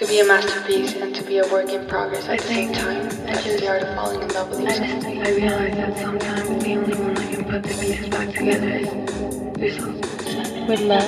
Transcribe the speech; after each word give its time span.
To 0.00 0.06
be 0.06 0.18
a 0.20 0.24
masterpiece 0.24 0.94
and 0.94 1.14
to 1.14 1.22
be 1.22 1.36
a 1.40 1.52
work 1.52 1.68
in 1.68 1.86
progress 1.86 2.26
at 2.26 2.38
the 2.38 2.46
same 2.46 2.72
time. 2.72 3.04
I 3.04 3.08
that's 3.10 3.44
just, 3.44 3.58
the 3.58 3.68
art 3.68 3.82
of 3.82 3.94
falling 3.94 4.22
in 4.22 4.28
love 4.28 4.48
with 4.48 4.60
yourself. 4.60 5.04
I 5.04 5.30
realize 5.30 5.76
that 5.76 5.98
sometimes 5.98 6.64
the 6.64 6.74
only 6.74 6.96
one 6.96 7.14
that 7.16 7.34
can 7.34 7.44
put 7.44 7.62
the 7.62 7.68
pieces 7.68 8.08
back 8.08 8.32
together 8.32 8.78
is 9.60 9.76
yourself. 9.76 10.68
With 10.70 10.80
love, 10.80 11.06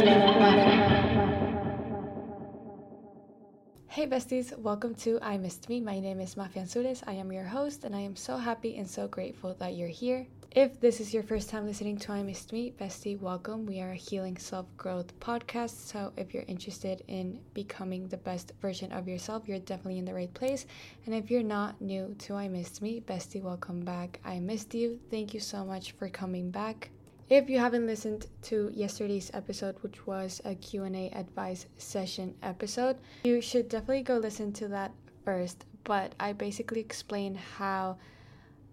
Hey 3.88 4.06
besties, 4.06 4.58
welcome 4.58 4.94
to 4.96 5.18
I 5.22 5.38
Missed 5.38 5.70
Me. 5.70 5.80
My 5.80 5.98
name 5.98 6.20
is 6.20 6.34
Mafe 6.34 6.56
Anzures. 6.56 7.02
I 7.06 7.12
am 7.12 7.32
your 7.32 7.44
host 7.44 7.84
and 7.84 7.96
I 7.96 8.00
am 8.00 8.14
so 8.14 8.36
happy 8.36 8.76
and 8.76 8.86
so 8.86 9.08
grateful 9.08 9.54
that 9.54 9.74
you're 9.74 9.88
here. 9.88 10.26
If 10.54 10.80
this 10.80 11.00
is 11.00 11.14
your 11.14 11.22
first 11.22 11.48
time 11.48 11.64
listening 11.64 11.96
to 11.96 12.12
I 12.12 12.22
Missed 12.22 12.52
Me, 12.52 12.74
bestie, 12.78 13.18
welcome. 13.18 13.64
We 13.64 13.80
are 13.80 13.92
a 13.92 13.94
healing 13.94 14.36
self 14.36 14.66
growth 14.76 15.18
podcast. 15.18 15.86
So 15.86 16.12
if 16.14 16.34
you're 16.34 16.44
interested 16.46 17.02
in 17.08 17.40
becoming 17.54 18.06
the 18.06 18.18
best 18.18 18.52
version 18.60 18.92
of 18.92 19.08
yourself, 19.08 19.48
you're 19.48 19.60
definitely 19.60 19.98
in 19.98 20.04
the 20.04 20.12
right 20.12 20.34
place. 20.34 20.66
And 21.06 21.14
if 21.14 21.30
you're 21.30 21.42
not 21.42 21.80
new 21.80 22.14
to 22.18 22.34
I 22.34 22.48
Missed 22.48 22.82
Me, 22.82 23.00
bestie, 23.00 23.40
welcome 23.40 23.80
back. 23.80 24.20
I 24.26 24.40
missed 24.40 24.74
you. 24.74 25.00
Thank 25.10 25.32
you 25.32 25.40
so 25.40 25.64
much 25.64 25.92
for 25.92 26.10
coming 26.10 26.50
back. 26.50 26.90
If 27.30 27.48
you 27.48 27.58
haven't 27.58 27.86
listened 27.86 28.26
to 28.42 28.70
yesterday's 28.74 29.30
episode, 29.32 29.76
which 29.80 30.06
was 30.06 30.42
a 30.44 30.54
Q&A 30.54 31.08
advice 31.14 31.64
session 31.78 32.34
episode, 32.42 32.98
you 33.24 33.40
should 33.40 33.70
definitely 33.70 34.02
go 34.02 34.18
listen 34.18 34.52
to 34.52 34.68
that 34.68 34.92
first. 35.24 35.64
But 35.84 36.14
I 36.20 36.34
basically 36.34 36.80
explain 36.80 37.36
how 37.36 37.96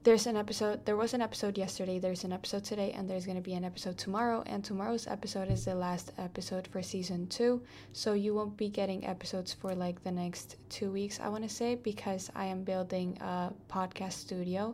there's 0.03 0.25
an 0.27 0.37
episode 0.37 0.85
there 0.85 0.95
was 0.95 1.13
an 1.13 1.21
episode 1.21 1.57
yesterday 1.57 1.99
there's 1.99 2.23
an 2.23 2.31
episode 2.31 2.63
today 2.63 2.91
and 2.95 3.09
there's 3.09 3.25
going 3.25 3.35
to 3.35 3.43
be 3.43 3.53
an 3.53 3.65
episode 3.65 3.97
tomorrow 3.97 4.41
and 4.45 4.63
tomorrow's 4.63 5.07
episode 5.07 5.49
is 5.49 5.65
the 5.65 5.75
last 5.75 6.11
episode 6.17 6.65
for 6.67 6.81
season 6.81 7.27
two 7.27 7.61
so 7.91 8.13
you 8.13 8.33
won't 8.33 8.55
be 8.55 8.69
getting 8.69 9.05
episodes 9.05 9.51
for 9.51 9.75
like 9.75 10.01
the 10.03 10.11
next 10.11 10.55
two 10.69 10.89
weeks 10.89 11.19
i 11.21 11.27
want 11.27 11.43
to 11.43 11.49
say 11.49 11.75
because 11.75 12.31
i 12.35 12.45
am 12.45 12.63
building 12.63 13.17
a 13.19 13.51
podcast 13.69 14.13
studio 14.13 14.73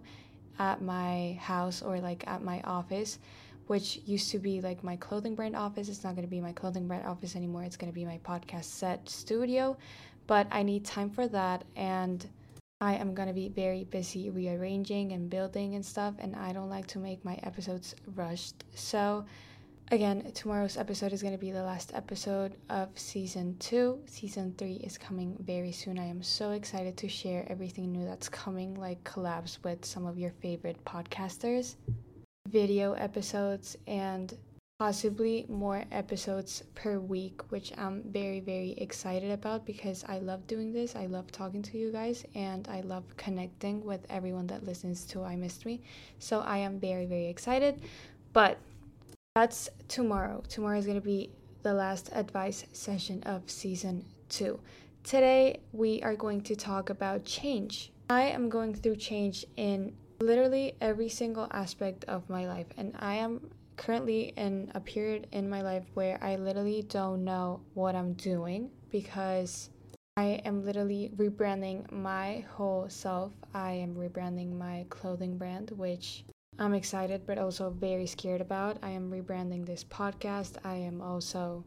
at 0.60 0.82
my 0.82 1.38
house 1.42 1.82
or 1.82 2.00
like 2.00 2.24
at 2.28 2.44
my 2.44 2.62
office 2.62 3.18
which 3.68 4.00
used 4.06 4.30
to 4.32 4.40
be 4.40 4.62
like 4.62 4.84
my 4.84 4.96
clothing 4.96 5.36
brand 5.36 5.56
office. 5.56 5.90
It's 5.90 6.04
not 6.04 6.16
going 6.16 6.28
to 6.28 6.30
be 6.30 6.40
my 6.40 6.52
clothing 6.52 6.88
brand 6.88 7.06
office 7.06 7.36
anymore. 7.36 7.64
It's 7.64 7.78
going 7.78 7.92
to 7.92 7.96
be 7.96 8.06
my 8.06 8.20
podcast 8.20 8.66
set 8.66 9.10
studio. 9.10 9.78
But 10.28 10.48
I 10.52 10.64
need 10.64 10.86
time 10.86 11.10
for 11.10 11.28
that. 11.30 11.64
And 11.76 12.26
I 12.86 12.94
am 12.94 13.16
going 13.16 13.28
to 13.28 13.34
be 13.34 13.50
very 13.50 13.84
busy 13.84 14.30
rearranging 14.30 15.12
and 15.12 15.28
building 15.28 15.74
and 15.74 15.84
stuff. 15.84 16.14
And 16.20 16.36
I 16.36 16.54
don't 16.54 16.70
like 16.70 16.86
to 16.90 17.00
make 17.00 17.26
my 17.26 17.34
episodes 17.42 17.96
rushed. 18.16 18.64
So, 18.76 19.26
again, 19.90 20.32
tomorrow's 20.36 20.78
episode 20.78 21.12
is 21.12 21.24
going 21.24 21.34
to 21.34 21.40
be 21.40 21.50
the 21.50 21.64
last 21.64 21.96
episode 21.96 22.58
of 22.70 22.90
season 22.94 23.58
two. 23.58 24.02
Season 24.06 24.54
three 24.56 24.76
is 24.76 25.00
coming 25.00 25.36
very 25.40 25.72
soon. 25.72 25.98
I 25.98 26.06
am 26.06 26.22
so 26.22 26.52
excited 26.52 26.96
to 26.98 27.10
share 27.10 27.48
everything 27.50 27.92
new 27.92 28.06
that's 28.06 28.30
coming, 28.30 28.76
like 28.76 29.04
collabs 29.04 29.58
with 29.64 29.84
some 29.84 30.06
of 30.06 30.20
your 30.20 30.34
favorite 30.44 30.86
podcasters 30.86 31.78
video 32.48 32.94
episodes 32.94 33.76
and 33.88 34.38
possibly 34.78 35.46
more 35.48 35.86
episodes 35.90 36.64
per 36.76 37.00
week, 37.00 37.42
which 37.50 37.72
I'm 37.78 38.04
very, 38.04 38.42
very 38.42 38.72
excited 38.72 39.32
about 39.32 39.66
because 39.66 40.04
I 40.06 40.20
love 40.20 40.46
doing 40.48 40.74
this. 40.74 40.98
I 40.98 41.06
love 41.06 41.32
talking 41.32 41.62
to 41.64 41.78
you 41.78 41.92
guys 41.94 42.26
and 42.36 42.68
I 42.68 42.82
love 42.82 43.04
connecting 43.16 43.86
with 43.86 44.06
everyone 44.10 44.48
that 44.48 44.66
listens 44.66 45.06
to 45.06 45.24
I 45.24 45.38
Missed 45.38 45.66
Me. 45.66 45.82
So 46.20 46.42
I 46.42 46.58
am 46.58 46.80
very, 46.80 47.06
very 47.06 47.28
excited. 47.28 47.82
But 48.34 48.58
that's 49.36 49.70
tomorrow. 49.88 50.44
Tomorrow 50.50 50.80
is 50.80 50.86
going 50.86 51.00
to 51.00 51.06
be 51.06 51.30
the 51.64 51.74
last 51.74 52.10
advice 52.14 52.66
session 52.74 53.24
of 53.24 53.50
season 53.50 54.04
two. 54.28 54.60
Today, 55.04 55.62
we 55.72 56.02
are 56.02 56.16
going 56.16 56.42
to 56.42 56.56
talk 56.56 56.90
about 56.90 57.24
change. 57.24 57.92
I 58.10 58.24
am 58.24 58.50
going 58.50 58.74
through 58.74 58.98
change 58.98 59.46
in 59.56 59.94
literally 60.20 60.76
every 60.82 61.10
single 61.10 61.48
aspect 61.52 62.04
of 62.06 62.30
my 62.30 62.46
life. 62.46 62.68
And 62.78 62.96
I 63.00 63.16
am 63.16 63.52
currently 63.78 64.34
in 64.38 64.72
a 64.76 64.80
period 64.80 65.28
in 65.32 65.50
my 65.50 65.62
life 65.62 65.84
where 65.94 66.18
I 66.24 66.36
literally 66.36 66.84
don't 66.84 67.24
know 67.24 67.62
what 67.74 67.96
I'm 67.96 68.14
doing 68.14 68.70
because 68.92 69.70
I 70.18 70.42
am 70.46 70.64
literally 70.64 71.12
rebranding 71.18 71.92
my 71.92 72.46
whole 72.52 72.88
self. 72.90 73.34
I 73.54 73.72
am 73.72 73.96
rebranding 73.96 74.58
my 74.58 74.86
clothing 74.90 75.38
brand, 75.38 75.72
which 75.72 76.24
I'm 76.58 76.74
excited 76.74 77.26
but 77.26 77.38
also 77.38 77.70
very 77.70 78.08
scared 78.08 78.42
about. 78.42 78.78
I 78.82 78.92
am 78.92 79.12
rebranding 79.12 79.66
this 79.66 79.84
podcast. 79.84 80.56
I 80.64 80.76
am 80.76 81.02
also 81.02 81.66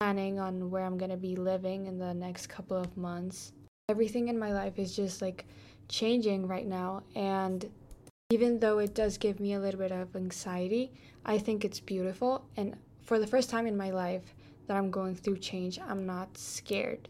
planning 0.00 0.40
on 0.40 0.70
where 0.70 0.84
I'm 0.84 0.96
going 0.96 1.10
to 1.10 1.18
be 1.18 1.36
living 1.36 1.86
in 1.86 1.98
the 1.98 2.14
next 2.14 2.46
couple 2.46 2.78
of 2.78 2.96
months. 2.96 3.52
Everything 3.90 4.28
in 4.28 4.38
my 4.38 4.52
life 4.52 4.78
is 4.78 4.96
just 4.96 5.20
like 5.20 5.44
changing 5.88 6.46
right 6.46 6.66
now 6.66 7.02
and 7.14 7.68
even 8.30 8.60
though 8.60 8.78
it 8.78 8.94
does 8.94 9.18
give 9.18 9.40
me 9.40 9.54
a 9.54 9.60
little 9.60 9.80
bit 9.80 9.90
of 9.90 10.14
anxiety, 10.14 10.92
I 11.24 11.38
think 11.38 11.64
it's 11.64 11.80
beautiful. 11.80 12.44
And 12.56 12.76
for 13.02 13.18
the 13.18 13.26
first 13.26 13.50
time 13.50 13.66
in 13.66 13.76
my 13.76 13.90
life 13.90 14.34
that 14.66 14.76
I'm 14.76 14.90
going 14.90 15.14
through 15.14 15.38
change, 15.38 15.78
I'm 15.80 16.06
not 16.06 16.36
scared. 16.36 17.08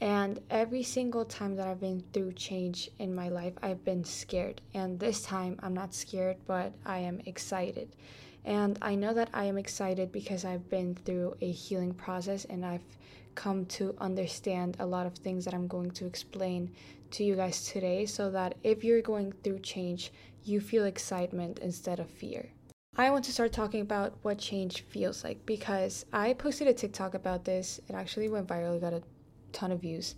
And 0.00 0.40
every 0.48 0.84
single 0.84 1.24
time 1.24 1.56
that 1.56 1.66
I've 1.66 1.80
been 1.80 2.04
through 2.12 2.32
change 2.32 2.88
in 2.98 3.14
my 3.14 3.28
life, 3.28 3.54
I've 3.62 3.84
been 3.84 4.04
scared. 4.04 4.60
And 4.74 5.00
this 5.00 5.22
time, 5.22 5.58
I'm 5.60 5.74
not 5.74 5.92
scared, 5.92 6.36
but 6.46 6.72
I 6.86 6.98
am 6.98 7.20
excited. 7.26 7.96
And 8.44 8.78
I 8.80 8.94
know 8.94 9.12
that 9.14 9.30
I 9.34 9.44
am 9.44 9.58
excited 9.58 10.12
because 10.12 10.44
I've 10.44 10.70
been 10.70 10.94
through 10.94 11.36
a 11.40 11.50
healing 11.50 11.94
process 11.94 12.44
and 12.44 12.64
I've 12.64 12.84
come 13.34 13.66
to 13.66 13.94
understand 13.98 14.76
a 14.78 14.86
lot 14.86 15.06
of 15.06 15.14
things 15.14 15.44
that 15.44 15.54
I'm 15.54 15.66
going 15.66 15.90
to 15.92 16.06
explain 16.06 16.72
to 17.10 17.24
you 17.24 17.34
guys 17.34 17.64
today 17.64 18.06
so 18.06 18.30
that 18.30 18.56
if 18.62 18.84
you're 18.84 19.02
going 19.02 19.32
through 19.32 19.60
change, 19.60 20.12
you 20.44 20.60
feel 20.60 20.84
excitement 20.84 21.58
instead 21.58 21.98
of 21.98 22.08
fear. 22.08 22.50
I 22.98 23.10
want 23.10 23.24
to 23.26 23.32
start 23.32 23.52
talking 23.52 23.80
about 23.80 24.14
what 24.22 24.38
change 24.38 24.80
feels 24.88 25.22
like 25.22 25.46
because 25.46 26.04
I 26.12 26.32
posted 26.32 26.66
a 26.66 26.74
TikTok 26.74 27.14
about 27.14 27.44
this. 27.44 27.80
It 27.88 27.94
actually 27.94 28.28
went 28.28 28.48
viral, 28.48 28.80
got 28.80 28.92
a 28.92 29.04
ton 29.52 29.70
of 29.70 29.80
views. 29.82 30.16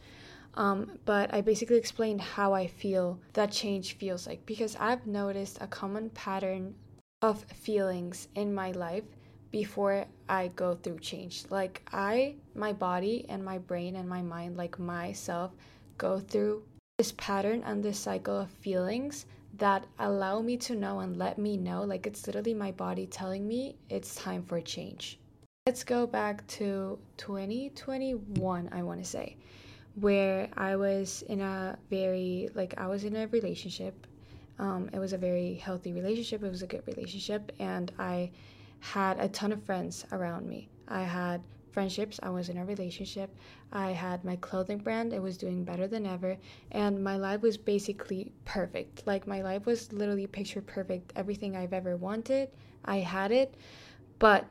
Um, 0.54 0.98
but 1.04 1.32
I 1.34 1.42
basically 1.42 1.76
explained 1.76 2.22
how 2.22 2.54
I 2.54 2.66
feel 2.66 3.20
that 3.34 3.52
change 3.52 3.98
feels 3.98 4.26
like 4.26 4.46
because 4.46 4.76
I've 4.80 5.06
noticed 5.06 5.58
a 5.60 5.66
common 5.66 6.08
pattern 6.08 6.74
of 7.20 7.44
feelings 7.44 8.28
in 8.34 8.54
my 8.54 8.70
life 8.70 9.04
before 9.50 10.06
I 10.26 10.48
go 10.48 10.74
through 10.74 11.00
change. 11.00 11.44
Like, 11.50 11.82
I, 11.92 12.36
my 12.54 12.72
body 12.72 13.26
and 13.28 13.44
my 13.44 13.58
brain 13.58 13.96
and 13.96 14.08
my 14.08 14.22
mind, 14.22 14.56
like 14.56 14.78
myself, 14.78 15.50
go 15.98 16.18
through 16.18 16.62
this 16.96 17.12
pattern 17.12 17.62
and 17.66 17.82
this 17.84 17.98
cycle 17.98 18.38
of 18.38 18.50
feelings 18.50 19.26
that 19.60 19.86
allow 19.98 20.40
me 20.40 20.56
to 20.56 20.74
know 20.74 21.00
and 21.00 21.16
let 21.18 21.38
me 21.38 21.56
know 21.56 21.82
like 21.82 22.06
it's 22.06 22.26
literally 22.26 22.54
my 22.54 22.72
body 22.72 23.06
telling 23.06 23.46
me 23.46 23.76
it's 23.90 24.14
time 24.14 24.42
for 24.42 24.60
change. 24.60 25.18
Let's 25.66 25.84
go 25.84 26.06
back 26.06 26.46
to 26.58 26.98
2021, 27.18 28.70
I 28.72 28.82
want 28.82 29.04
to 29.04 29.08
say, 29.08 29.36
where 29.96 30.48
I 30.56 30.76
was 30.76 31.22
in 31.28 31.42
a 31.42 31.78
very, 31.90 32.48
like, 32.54 32.74
I 32.78 32.86
was 32.86 33.04
in 33.04 33.14
a 33.14 33.26
relationship. 33.28 34.06
Um, 34.58 34.88
it 34.94 34.98
was 34.98 35.12
a 35.12 35.18
very 35.18 35.54
healthy 35.54 35.92
relationship, 35.92 36.42
it 36.42 36.50
was 36.50 36.62
a 36.62 36.66
good 36.66 36.82
relationship, 36.86 37.52
and 37.58 37.92
I 37.98 38.30
had 38.80 39.20
a 39.20 39.28
ton 39.28 39.52
of 39.52 39.62
friends 39.62 40.06
around 40.10 40.48
me. 40.48 40.70
I 40.88 41.02
had 41.02 41.42
friendships. 41.72 42.20
I 42.22 42.30
was 42.30 42.48
in 42.48 42.58
a 42.58 42.64
relationship. 42.64 43.34
I 43.72 43.90
had 43.90 44.24
my 44.24 44.36
clothing 44.36 44.78
brand. 44.78 45.12
It 45.12 45.22
was 45.22 45.36
doing 45.36 45.64
better 45.64 45.86
than 45.86 46.06
ever. 46.06 46.36
And 46.72 47.02
my 47.02 47.16
life 47.16 47.42
was 47.42 47.56
basically 47.56 48.32
perfect. 48.44 49.06
Like, 49.06 49.26
my 49.26 49.42
life 49.42 49.66
was 49.66 49.92
literally 49.92 50.26
picture 50.26 50.62
perfect. 50.62 51.12
Everything 51.16 51.56
I've 51.56 51.72
ever 51.72 51.96
wanted, 51.96 52.50
I 52.84 52.98
had 52.98 53.32
it. 53.32 53.54
But 54.18 54.46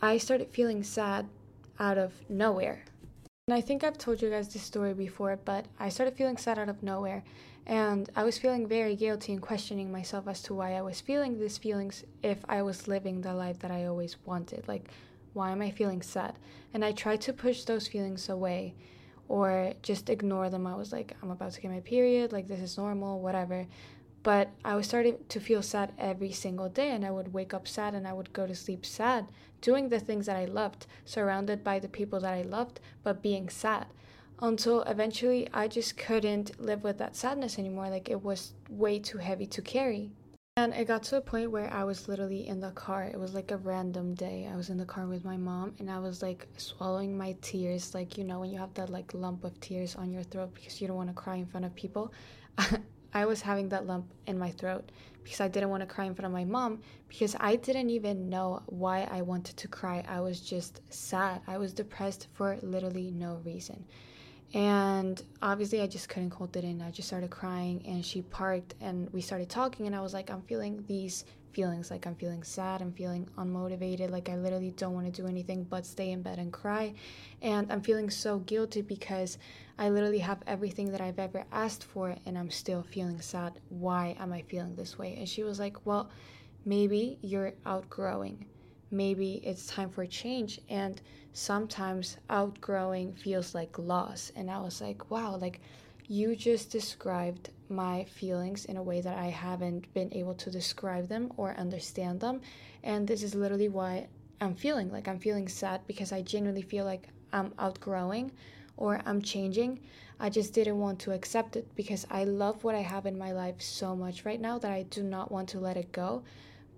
I 0.00 0.18
started 0.18 0.50
feeling 0.50 0.82
sad 0.82 1.28
out 1.78 1.98
of 1.98 2.12
nowhere. 2.28 2.84
And 3.48 3.54
I 3.54 3.60
think 3.60 3.82
I've 3.82 3.96
told 3.96 4.20
you 4.20 4.28
guys 4.28 4.52
this 4.52 4.62
story 4.62 4.92
before, 4.92 5.38
but 5.44 5.64
I 5.78 5.88
started 5.88 6.16
feeling 6.16 6.36
sad 6.36 6.58
out 6.58 6.68
of 6.68 6.82
nowhere. 6.82 7.24
And 7.66 8.08
I 8.16 8.24
was 8.24 8.38
feeling 8.38 8.66
very 8.66 8.96
guilty 8.96 9.32
and 9.32 9.42
questioning 9.42 9.90
myself 9.90 10.28
as 10.28 10.42
to 10.42 10.54
why 10.54 10.74
I 10.74 10.82
was 10.82 11.00
feeling 11.00 11.38
these 11.38 11.58
feelings 11.58 12.04
if 12.22 12.38
I 12.48 12.62
was 12.62 12.88
living 12.88 13.20
the 13.20 13.34
life 13.34 13.58
that 13.60 13.70
I 13.70 13.86
always 13.86 14.16
wanted. 14.24 14.66
Like, 14.68 14.90
why 15.38 15.52
am 15.52 15.62
I 15.62 15.70
feeling 15.70 16.02
sad? 16.02 16.34
And 16.74 16.84
I 16.84 16.90
tried 16.92 17.20
to 17.22 17.32
push 17.32 17.62
those 17.62 17.86
feelings 17.86 18.28
away 18.28 18.74
or 19.28 19.72
just 19.82 20.10
ignore 20.10 20.50
them. 20.50 20.66
I 20.66 20.74
was 20.74 20.92
like, 20.92 21.14
I'm 21.22 21.30
about 21.30 21.52
to 21.52 21.60
get 21.60 21.70
my 21.70 21.80
period, 21.80 22.32
like 22.32 22.48
this 22.48 22.60
is 22.60 22.76
normal, 22.76 23.20
whatever. 23.20 23.66
But 24.24 24.50
I 24.64 24.74
was 24.74 24.86
starting 24.86 25.16
to 25.28 25.38
feel 25.38 25.62
sad 25.62 25.92
every 25.96 26.32
single 26.32 26.68
day, 26.68 26.90
and 26.90 27.04
I 27.06 27.12
would 27.12 27.32
wake 27.32 27.54
up 27.54 27.68
sad 27.68 27.94
and 27.94 28.06
I 28.06 28.12
would 28.12 28.32
go 28.32 28.48
to 28.48 28.54
sleep 28.54 28.84
sad, 28.84 29.28
doing 29.60 29.88
the 29.88 30.00
things 30.00 30.26
that 30.26 30.36
I 30.36 30.46
loved, 30.46 30.86
surrounded 31.04 31.62
by 31.62 31.78
the 31.78 31.88
people 31.88 32.18
that 32.20 32.34
I 32.34 32.42
loved, 32.42 32.80
but 33.04 33.22
being 33.22 33.48
sad. 33.48 33.86
Until 34.40 34.82
eventually 34.82 35.48
I 35.54 35.68
just 35.68 35.96
couldn't 35.96 36.60
live 36.60 36.82
with 36.82 36.98
that 36.98 37.14
sadness 37.14 37.58
anymore. 37.58 37.90
Like 37.90 38.10
it 38.10 38.24
was 38.24 38.54
way 38.68 38.98
too 38.98 39.18
heavy 39.18 39.46
to 39.46 39.62
carry. 39.62 40.10
And 40.58 40.74
it 40.74 40.88
got 40.88 41.04
to 41.04 41.18
a 41.18 41.20
point 41.20 41.52
where 41.52 41.72
I 41.72 41.84
was 41.84 42.08
literally 42.08 42.48
in 42.48 42.58
the 42.58 42.72
car. 42.72 43.04
It 43.04 43.16
was 43.16 43.32
like 43.32 43.52
a 43.52 43.56
random 43.58 44.14
day. 44.14 44.48
I 44.52 44.56
was 44.56 44.70
in 44.70 44.76
the 44.76 44.84
car 44.84 45.06
with 45.06 45.24
my 45.24 45.36
mom 45.36 45.76
and 45.78 45.88
I 45.88 46.00
was 46.00 46.20
like 46.20 46.48
swallowing 46.56 47.16
my 47.16 47.36
tears. 47.40 47.94
Like, 47.94 48.18
you 48.18 48.24
know, 48.24 48.40
when 48.40 48.50
you 48.50 48.58
have 48.58 48.74
that 48.74 48.90
like 48.90 49.14
lump 49.14 49.44
of 49.44 49.60
tears 49.60 49.94
on 49.94 50.10
your 50.10 50.24
throat 50.24 50.52
because 50.52 50.80
you 50.80 50.88
don't 50.88 50.96
want 50.96 51.10
to 51.10 51.14
cry 51.14 51.36
in 51.36 51.46
front 51.46 51.64
of 51.64 51.76
people. 51.76 52.12
I 53.14 53.24
was 53.24 53.40
having 53.40 53.68
that 53.68 53.86
lump 53.86 54.12
in 54.26 54.36
my 54.36 54.50
throat 54.50 54.90
because 55.22 55.40
I 55.40 55.46
didn't 55.46 55.70
want 55.70 55.82
to 55.82 55.86
cry 55.86 56.06
in 56.06 56.14
front 56.16 56.26
of 56.26 56.32
my 56.32 56.44
mom 56.44 56.80
because 57.06 57.36
I 57.38 57.54
didn't 57.54 57.90
even 57.90 58.28
know 58.28 58.60
why 58.66 59.06
I 59.12 59.22
wanted 59.22 59.56
to 59.58 59.68
cry. 59.68 60.04
I 60.08 60.18
was 60.22 60.40
just 60.40 60.80
sad. 60.90 61.40
I 61.46 61.58
was 61.58 61.72
depressed 61.72 62.26
for 62.32 62.58
literally 62.62 63.12
no 63.12 63.40
reason. 63.44 63.84
And 64.54 65.22
obviously, 65.42 65.82
I 65.82 65.86
just 65.86 66.08
couldn't 66.08 66.30
hold 66.30 66.56
it 66.56 66.64
in. 66.64 66.80
I 66.80 66.90
just 66.90 67.08
started 67.08 67.30
crying, 67.30 67.82
and 67.86 68.04
she 68.04 68.22
parked, 68.22 68.74
and 68.80 69.12
we 69.12 69.20
started 69.20 69.50
talking. 69.50 69.86
And 69.86 69.94
I 69.94 70.00
was 70.00 70.14
like, 70.14 70.30
I'm 70.30 70.42
feeling 70.42 70.84
these 70.88 71.26
feelings. 71.52 71.90
Like, 71.90 72.06
I'm 72.06 72.14
feeling 72.14 72.42
sad, 72.42 72.80
I'm 72.80 72.92
feeling 72.92 73.28
unmotivated. 73.36 74.10
Like, 74.10 74.30
I 74.30 74.36
literally 74.36 74.70
don't 74.70 74.94
want 74.94 75.06
to 75.06 75.22
do 75.22 75.28
anything 75.28 75.64
but 75.64 75.84
stay 75.84 76.12
in 76.12 76.22
bed 76.22 76.38
and 76.38 76.50
cry. 76.50 76.94
And 77.42 77.70
I'm 77.70 77.82
feeling 77.82 78.08
so 78.08 78.38
guilty 78.38 78.80
because 78.80 79.36
I 79.78 79.90
literally 79.90 80.20
have 80.20 80.42
everything 80.46 80.92
that 80.92 81.02
I've 81.02 81.18
ever 81.18 81.44
asked 81.52 81.84
for, 81.84 82.16
and 82.24 82.38
I'm 82.38 82.50
still 82.50 82.82
feeling 82.82 83.20
sad. 83.20 83.60
Why 83.68 84.16
am 84.18 84.32
I 84.32 84.42
feeling 84.42 84.76
this 84.76 84.98
way? 84.98 85.16
And 85.18 85.28
she 85.28 85.42
was 85.42 85.58
like, 85.58 85.84
Well, 85.84 86.10
maybe 86.64 87.18
you're 87.20 87.52
outgrowing 87.66 88.46
maybe 88.90 89.34
it's 89.44 89.66
time 89.66 89.90
for 89.90 90.06
change. 90.06 90.60
And 90.68 91.00
sometimes 91.32 92.16
outgrowing 92.30 93.12
feels 93.12 93.54
like 93.54 93.78
loss. 93.78 94.32
And 94.34 94.50
i 94.50 94.58
was 94.58 94.80
like 94.80 95.10
wow 95.10 95.36
like 95.36 95.60
you 96.08 96.34
just 96.34 96.70
described 96.70 97.50
my 97.68 98.04
feelings 98.04 98.64
in 98.64 98.76
a 98.76 98.82
way 98.82 99.00
that 99.00 99.18
i 99.18 99.26
haven't 99.26 99.92
been 99.92 100.12
able 100.12 100.34
to 100.34 100.50
describe 100.50 101.08
them 101.08 101.32
or 101.36 101.54
understand 101.54 102.20
them. 102.20 102.40
And 102.82 103.06
this 103.06 103.22
is 103.22 103.34
literally 103.34 103.68
why 103.68 104.08
i'm 104.40 104.54
feeling 104.54 104.90
like 104.90 105.06
i'm 105.08 105.18
feeling 105.18 105.48
sad 105.48 105.80
because 105.86 106.12
i 106.12 106.22
genuinely 106.22 106.62
feel 106.62 106.84
like 106.84 107.08
i'm 107.32 107.52
outgrowing 107.58 108.32
or 108.76 109.00
i'm 109.06 109.20
changing. 109.22 109.80
I 110.20 110.30
just 110.30 110.52
didn't 110.52 110.80
want 110.80 110.98
to 111.00 111.12
accept 111.12 111.54
it 111.54 111.66
because 111.76 112.06
i 112.10 112.24
love 112.24 112.64
what 112.64 112.74
i 112.74 112.80
have 112.80 113.06
in 113.06 113.16
my 113.18 113.32
life 113.32 113.60
so 113.60 113.94
much 113.94 114.24
right 114.24 114.40
now 114.40 114.58
that 114.58 114.72
i 114.72 114.82
do 114.84 115.02
not 115.02 115.30
want 115.30 115.48
to 115.50 115.60
let 115.60 115.76
it 115.76 115.92
go 115.92 116.24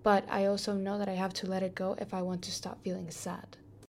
but 0.03 0.25
I 0.31 0.47
also 0.47 0.75
know 0.75 0.99
that 0.99 1.09
I 1.09 1.15
have 1.15 1.35
to 1.35 1.47
let 1.47 1.63
it 1.63 1.75
go 1.75 1.97
if 1.99 2.15
I 2.15 2.23
want 2.23 2.43
to 2.43 2.53
stop 2.53 2.83
feeling 2.83 3.11
sad. 3.11 3.57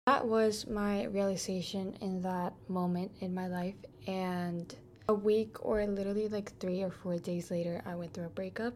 That 0.07 0.27
was 0.27 0.68
my 0.68 1.06
realization 1.06 1.95
in 2.01 2.21
that 2.24 2.53
moment 2.68 3.12
in 3.19 3.33
my 3.33 3.48
life, 3.48 3.75
and 4.07 4.74
a 5.07 5.13
week 5.13 5.63
or 5.65 5.86
literally 5.86 6.27
like 6.27 6.57
three 6.59 6.81
or 6.81 6.92
four 6.92 7.18
days 7.18 7.51
later, 7.51 7.81
I 7.86 7.95
went 7.95 8.13
through 8.13 8.25
a 8.25 8.30
breakup. 8.30 8.74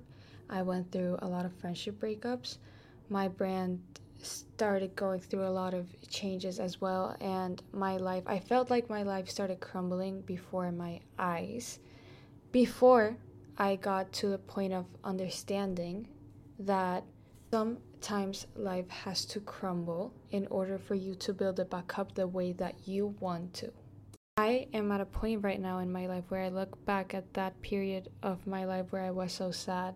I 0.50 0.62
went 0.62 0.92
through 0.92 1.18
a 1.22 1.28
lot 1.28 1.46
of 1.46 1.54
friendship 1.54 2.00
breakups. 2.00 2.58
My 3.10 3.28
brand 3.28 3.82
started 4.22 4.96
going 4.96 5.20
through 5.20 5.46
a 5.48 5.50
lot 5.50 5.74
of 5.74 5.88
changes 6.10 6.60
as 6.60 6.80
well, 6.82 7.16
and 7.22 7.62
my 7.74 7.98
life, 7.98 8.24
I 8.28 8.40
felt 8.40 8.70
like 8.70 8.90
my 8.90 9.04
life 9.04 9.30
started 9.30 9.60
crumbling 9.60 10.22
before 10.22 10.72
my 10.72 11.00
eyes. 11.18 11.80
Before 12.52 13.18
I 13.58 13.78
got 13.78 14.12
to 14.14 14.28
the 14.28 14.38
point 14.38 14.74
of 14.74 14.86
understanding 15.04 16.08
that 16.60 17.04
Sometimes 17.52 18.48
life 18.56 18.90
has 18.90 19.26
to 19.26 19.40
crumble 19.40 20.14
in 20.32 20.48
order 20.48 20.78
for 20.78 20.96
you 20.96 21.16
to 21.16 21.34
build 21.34 21.60
it 21.60 21.70
back 21.70 21.98
up 21.98 22.16
the 22.16 22.28
way 22.28 22.52
that 22.54 22.88
you 22.88 23.16
want 23.20 23.54
to. 23.56 23.72
I 24.38 24.68
am 24.74 24.92
at 24.92 25.00
a 25.00 25.06
point 25.06 25.44
right 25.44 25.62
now 25.62 25.80
in 25.80 25.92
my 25.92 26.08
life 26.08 26.26
where 26.28 26.42
I 26.42 26.50
look 26.50 26.84
back 26.86 27.14
at 27.14 27.34
that 27.36 27.62
period 27.62 28.10
of 28.22 28.46
my 28.46 28.66
life 28.66 28.92
where 28.92 29.04
I 29.04 29.12
was 29.12 29.32
so 29.32 29.52
sad 29.52 29.96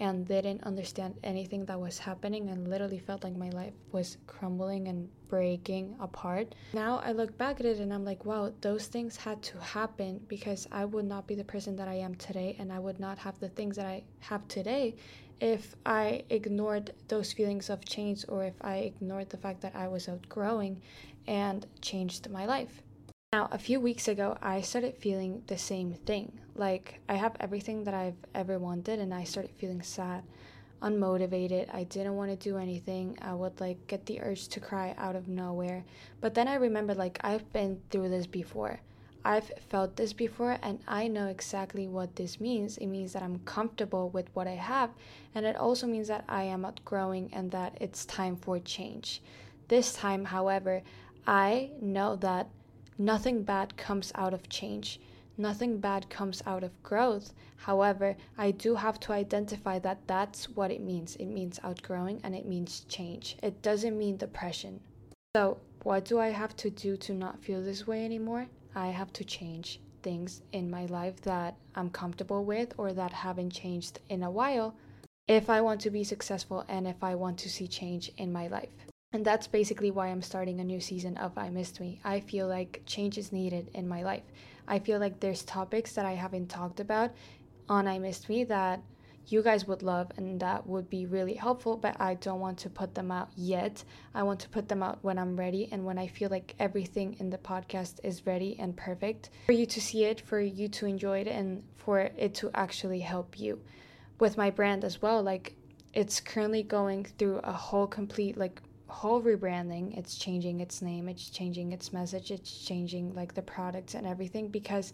and 0.00 0.28
didn't 0.28 0.62
understand 0.64 1.14
anything 1.24 1.64
that 1.64 1.80
was 1.80 1.98
happening 1.98 2.50
and 2.50 2.68
literally 2.68 2.98
felt 2.98 3.24
like 3.24 3.36
my 3.36 3.48
life 3.50 3.72
was 3.90 4.18
crumbling 4.26 4.88
and 4.88 5.08
breaking 5.28 5.96
apart. 6.00 6.54
Now 6.72 7.00
I 7.04 7.12
look 7.12 7.36
back 7.36 7.60
at 7.60 7.66
it 7.66 7.78
and 7.78 7.92
I'm 7.92 8.04
like, 8.04 8.24
wow, 8.24 8.52
those 8.60 8.86
things 8.86 9.16
had 9.16 9.42
to 9.44 9.58
happen 9.58 10.20
because 10.28 10.68
I 10.70 10.84
would 10.84 11.06
not 11.06 11.26
be 11.26 11.34
the 11.34 11.44
person 11.44 11.74
that 11.76 11.88
I 11.88 11.94
am 11.94 12.14
today 12.14 12.56
and 12.58 12.72
I 12.72 12.78
would 12.78 13.00
not 13.00 13.18
have 13.18 13.38
the 13.40 13.48
things 13.48 13.76
that 13.76 13.86
I 13.86 14.04
have 14.20 14.46
today 14.48 14.96
if 15.40 15.76
I 15.86 16.24
ignored 16.30 16.92
those 17.08 17.32
feelings 17.32 17.70
of 17.70 17.84
change 17.84 18.24
or 18.28 18.44
if 18.44 18.54
I 18.60 18.76
ignored 18.76 19.30
the 19.30 19.36
fact 19.36 19.60
that 19.62 19.74
I 19.74 19.88
was 19.88 20.08
outgrowing 20.08 20.82
and 21.26 21.66
changed 21.80 22.30
my 22.30 22.46
life. 22.46 22.82
Now, 23.32 23.48
a 23.52 23.58
few 23.58 23.78
weeks 23.78 24.08
ago, 24.08 24.38
I 24.40 24.62
started 24.62 24.96
feeling 24.96 25.42
the 25.46 25.58
same 25.58 25.92
thing. 25.92 26.40
Like, 26.54 27.00
I 27.08 27.14
have 27.16 27.36
everything 27.40 27.84
that 27.84 27.92
I've 27.92 28.16
ever 28.34 28.58
wanted, 28.58 29.00
and 29.00 29.12
I 29.12 29.24
started 29.24 29.52
feeling 29.56 29.82
sad, 29.82 30.24
unmotivated. 30.80 31.72
I 31.74 31.84
didn't 31.84 32.16
want 32.16 32.30
to 32.30 32.36
do 32.36 32.56
anything. 32.56 33.18
I 33.20 33.34
would 33.34 33.60
like 33.60 33.86
get 33.86 34.06
the 34.06 34.22
urge 34.22 34.48
to 34.48 34.60
cry 34.60 34.94
out 34.96 35.14
of 35.14 35.28
nowhere. 35.28 35.84
But 36.22 36.34
then 36.34 36.48
I 36.48 36.54
remembered, 36.54 36.96
like, 36.96 37.18
I've 37.22 37.52
been 37.52 37.82
through 37.90 38.08
this 38.08 38.26
before. 38.26 38.80
I've 39.24 39.50
felt 39.68 39.96
this 39.96 40.12
before 40.12 40.58
and 40.62 40.78
I 40.86 41.08
know 41.08 41.26
exactly 41.26 41.88
what 41.88 42.16
this 42.16 42.40
means. 42.40 42.78
It 42.78 42.86
means 42.86 43.12
that 43.12 43.22
I'm 43.22 43.40
comfortable 43.40 44.10
with 44.10 44.28
what 44.34 44.46
I 44.46 44.54
have, 44.54 44.90
and 45.34 45.44
it 45.44 45.56
also 45.56 45.86
means 45.86 46.08
that 46.08 46.24
I 46.28 46.44
am 46.44 46.64
outgrowing 46.64 47.30
and 47.32 47.50
that 47.50 47.76
it's 47.80 48.04
time 48.04 48.36
for 48.36 48.58
change. 48.58 49.20
This 49.68 49.92
time, 49.92 50.24
however, 50.24 50.82
I 51.26 51.70
know 51.80 52.16
that 52.16 52.48
nothing 52.96 53.42
bad 53.42 53.76
comes 53.76 54.12
out 54.14 54.32
of 54.32 54.48
change. 54.48 55.00
Nothing 55.36 55.78
bad 55.78 56.08
comes 56.08 56.42
out 56.46 56.64
of 56.64 56.82
growth. 56.82 57.32
However, 57.56 58.16
I 58.36 58.50
do 58.50 58.74
have 58.74 58.98
to 59.00 59.12
identify 59.12 59.78
that 59.80 60.06
that's 60.06 60.48
what 60.48 60.70
it 60.70 60.80
means. 60.80 61.16
It 61.16 61.26
means 61.26 61.60
outgrowing 61.62 62.20
and 62.24 62.34
it 62.34 62.46
means 62.46 62.86
change. 62.88 63.36
It 63.42 63.62
doesn't 63.62 63.98
mean 63.98 64.16
depression. 64.16 64.80
So, 65.36 65.58
what 65.82 66.04
do 66.04 66.18
I 66.18 66.28
have 66.28 66.56
to 66.56 66.70
do 66.70 66.96
to 66.96 67.12
not 67.12 67.38
feel 67.44 67.62
this 67.62 67.86
way 67.86 68.04
anymore? 68.04 68.48
I 68.74 68.88
have 68.88 69.12
to 69.14 69.24
change 69.24 69.80
things 70.02 70.42
in 70.52 70.70
my 70.70 70.86
life 70.86 71.20
that 71.22 71.56
I'm 71.74 71.90
comfortable 71.90 72.44
with 72.44 72.74
or 72.78 72.92
that 72.92 73.12
haven't 73.12 73.50
changed 73.50 74.00
in 74.08 74.22
a 74.22 74.30
while 74.30 74.74
if 75.26 75.50
I 75.50 75.60
want 75.60 75.80
to 75.82 75.90
be 75.90 76.04
successful 76.04 76.64
and 76.68 76.86
if 76.86 77.02
I 77.02 77.14
want 77.14 77.38
to 77.40 77.50
see 77.50 77.68
change 77.68 78.10
in 78.16 78.32
my 78.32 78.46
life. 78.46 78.70
And 79.12 79.24
that's 79.24 79.46
basically 79.46 79.90
why 79.90 80.08
I'm 80.08 80.22
starting 80.22 80.60
a 80.60 80.64
new 80.64 80.80
season 80.80 81.16
of 81.16 81.36
I 81.36 81.48
Missed 81.48 81.80
Me. 81.80 82.00
I 82.04 82.20
feel 82.20 82.46
like 82.46 82.82
change 82.86 83.16
is 83.16 83.32
needed 83.32 83.70
in 83.74 83.88
my 83.88 84.02
life. 84.02 84.24
I 84.66 84.78
feel 84.78 84.98
like 84.98 85.20
there's 85.20 85.42
topics 85.42 85.92
that 85.94 86.04
I 86.04 86.12
haven't 86.12 86.48
talked 86.48 86.78
about 86.78 87.12
on 87.68 87.88
I 87.88 87.98
Missed 87.98 88.28
Me 88.28 88.44
that 88.44 88.82
you 89.30 89.42
guys 89.42 89.66
would 89.66 89.82
love 89.82 90.10
and 90.16 90.40
that 90.40 90.66
would 90.66 90.88
be 90.88 91.06
really 91.06 91.34
helpful, 91.34 91.76
but 91.76 92.00
I 92.00 92.14
don't 92.14 92.40
want 92.40 92.58
to 92.58 92.70
put 92.70 92.94
them 92.94 93.10
out 93.10 93.30
yet. 93.36 93.84
I 94.14 94.22
want 94.22 94.40
to 94.40 94.48
put 94.48 94.68
them 94.68 94.82
out 94.82 94.98
when 95.02 95.18
I'm 95.18 95.36
ready 95.36 95.68
and 95.70 95.84
when 95.84 95.98
I 95.98 96.06
feel 96.06 96.30
like 96.30 96.54
everything 96.58 97.16
in 97.18 97.30
the 97.30 97.38
podcast 97.38 98.00
is 98.02 98.26
ready 98.26 98.56
and 98.58 98.76
perfect 98.76 99.30
for 99.46 99.52
you 99.52 99.66
to 99.66 99.80
see 99.80 100.04
it, 100.04 100.20
for 100.20 100.40
you 100.40 100.68
to 100.68 100.86
enjoy 100.86 101.20
it, 101.20 101.28
and 101.28 101.62
for 101.76 102.00
it 102.00 102.34
to 102.36 102.50
actually 102.54 103.00
help 103.00 103.38
you. 103.38 103.60
With 104.18 104.36
my 104.36 104.50
brand 104.50 104.84
as 104.84 105.00
well, 105.00 105.22
like 105.22 105.54
it's 105.92 106.20
currently 106.20 106.62
going 106.62 107.04
through 107.04 107.38
a 107.38 107.52
whole 107.52 107.86
complete, 107.86 108.36
like, 108.36 108.60
whole 108.88 109.20
rebranding. 109.22 109.96
It's 109.96 110.16
changing 110.16 110.60
its 110.60 110.80
name, 110.82 111.08
it's 111.08 111.28
changing 111.28 111.72
its 111.72 111.92
message, 111.92 112.30
it's 112.30 112.64
changing 112.64 113.14
like 113.14 113.34
the 113.34 113.42
products 113.42 113.94
and 113.94 114.06
everything 114.06 114.48
because 114.48 114.92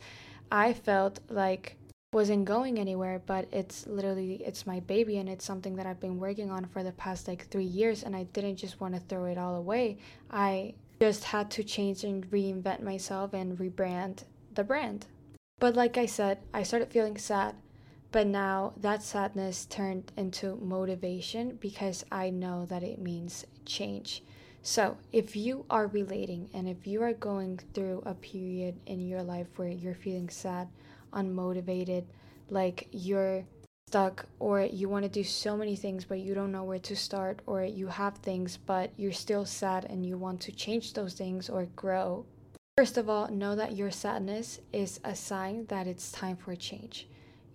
I 0.50 0.72
felt 0.72 1.20
like 1.28 1.76
wasn't 2.14 2.44
going 2.44 2.78
anywhere 2.78 3.20
but 3.26 3.48
it's 3.50 3.88
literally 3.88 4.34
it's 4.46 4.68
my 4.68 4.78
baby 4.78 5.18
and 5.18 5.28
it's 5.28 5.44
something 5.44 5.74
that 5.74 5.84
i've 5.84 5.98
been 5.98 6.16
working 6.20 6.48
on 6.48 6.64
for 6.64 6.84
the 6.84 6.92
past 6.92 7.26
like 7.26 7.48
three 7.48 7.64
years 7.64 8.04
and 8.04 8.14
i 8.14 8.22
didn't 8.32 8.54
just 8.54 8.80
want 8.80 8.94
to 8.94 9.00
throw 9.00 9.24
it 9.24 9.36
all 9.36 9.56
away. 9.56 9.98
I 10.30 10.74
just 11.00 11.24
had 11.24 11.50
to 11.50 11.64
change 11.64 12.04
and 12.04 12.24
reinvent 12.30 12.82
myself 12.82 13.34
and 13.34 13.58
rebrand 13.58 14.22
the 14.54 14.62
brand. 14.62 15.06
But 15.58 15.74
like 15.74 15.98
i 15.98 16.06
said 16.06 16.38
i 16.54 16.62
started 16.62 16.92
feeling 16.92 17.18
sad 17.18 17.56
but 18.12 18.28
now 18.28 18.74
that 18.76 19.02
sadness 19.02 19.66
turned 19.66 20.12
into 20.16 20.54
motivation 20.62 21.58
because 21.60 22.04
i 22.12 22.30
know 22.30 22.64
that 22.66 22.84
it 22.84 23.00
means 23.00 23.44
change. 23.66 24.22
So, 24.62 24.96
if 25.12 25.36
you 25.36 25.66
are 25.68 25.88
relating 25.88 26.48
and 26.54 26.66
if 26.66 26.86
you 26.86 27.02
are 27.02 27.12
going 27.12 27.58
through 27.74 28.02
a 28.06 28.14
period 28.14 28.76
in 28.86 29.06
your 29.06 29.22
life 29.22 29.48
where 29.56 29.68
you're 29.68 29.94
feeling 29.94 30.30
sad, 30.30 30.68
unmotivated, 31.14 32.04
like 32.50 32.88
you're 32.90 33.44
stuck 33.88 34.26
or 34.38 34.62
you 34.62 34.88
want 34.88 35.04
to 35.04 35.08
do 35.08 35.22
so 35.22 35.56
many 35.56 35.76
things 35.76 36.04
but 36.04 36.18
you 36.18 36.34
don't 36.34 36.50
know 36.50 36.64
where 36.64 36.78
to 36.78 36.96
start 36.96 37.40
or 37.46 37.62
you 37.62 37.86
have 37.86 38.16
things 38.18 38.56
but 38.56 38.90
you're 38.96 39.12
still 39.12 39.44
sad 39.44 39.84
and 39.84 40.04
you 40.04 40.16
want 40.16 40.40
to 40.40 40.50
change 40.50 40.94
those 40.94 41.14
things 41.14 41.48
or 41.48 41.66
grow 41.76 42.24
First 42.76 42.98
of 42.98 43.08
all, 43.08 43.28
know 43.28 43.54
that 43.54 43.76
your 43.76 43.92
sadness 43.92 44.58
is 44.72 44.98
a 45.04 45.14
sign 45.14 45.66
that 45.66 45.86
it's 45.86 46.10
time 46.10 46.36
for 46.36 46.56
change. 46.56 47.06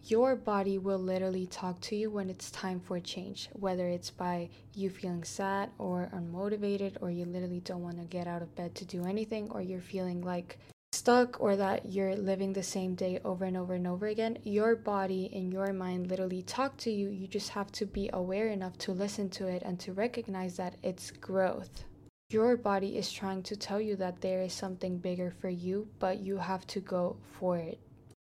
Your 0.06 0.38
body 0.38 0.78
will 0.78 0.98
literally 0.98 1.46
talk 1.46 1.82
to 1.82 1.96
you 1.98 2.10
when 2.10 2.30
it's 2.30 2.50
time 2.52 2.80
for 2.80 3.02
change, 3.02 3.50
whether 3.52 3.86
it's 3.90 4.12
by 4.12 4.50
you 4.74 4.90
feeling 4.90 5.26
sad 5.26 5.72
or 5.78 6.10
unmotivated, 6.16 6.96
or 7.02 7.12
you 7.12 7.26
literally 7.26 7.60
don't 7.60 7.84
want 7.84 8.00
to 8.00 8.06
get 8.06 8.28
out 8.28 8.42
of 8.42 8.56
bed 8.56 8.76
to 8.76 8.86
do 8.86 9.04
anything, 9.04 9.52
or 9.52 9.62
you're 9.62 9.82
feeling 9.82 10.22
like 10.22 10.58
stuck 11.00 11.40
or 11.40 11.56
that 11.56 11.86
you're 11.86 12.14
living 12.14 12.52
the 12.52 12.62
same 12.62 12.94
day 12.94 13.22
over 13.24 13.46
and 13.46 13.56
over 13.56 13.74
and 13.74 13.88
over 13.88 14.08
again, 14.08 14.38
your 14.44 14.76
body 14.76 15.32
and 15.34 15.54
your 15.54 15.72
mind 15.72 16.08
literally 16.08 16.42
talk 16.42 16.76
to 16.76 16.92
you. 16.92 17.08
You 17.08 17.26
just 17.26 17.50
have 17.50 17.72
to 17.80 17.86
be 17.86 18.10
aware 18.12 18.50
enough 18.50 18.78
to 18.80 18.92
listen 18.92 19.30
to 19.30 19.48
it 19.48 19.64
and 19.64 19.80
to 19.80 19.94
recognize 19.94 20.58
that 20.58 20.76
it's 20.84 21.10
growth. 21.12 21.86
Your 22.32 22.58
body 22.58 22.98
is 22.98 23.14
trying 23.14 23.44
to 23.44 23.56
tell 23.56 23.80
you 23.80 23.96
that 23.96 24.20
there 24.20 24.42
is 24.42 24.52
something 24.52 24.98
bigger 24.98 25.32
for 25.40 25.50
you, 25.50 25.88
but 26.00 26.20
you 26.20 26.38
have 26.38 26.68
to 26.68 26.82
go 26.82 27.16
for 27.40 27.58
it. 27.58 27.80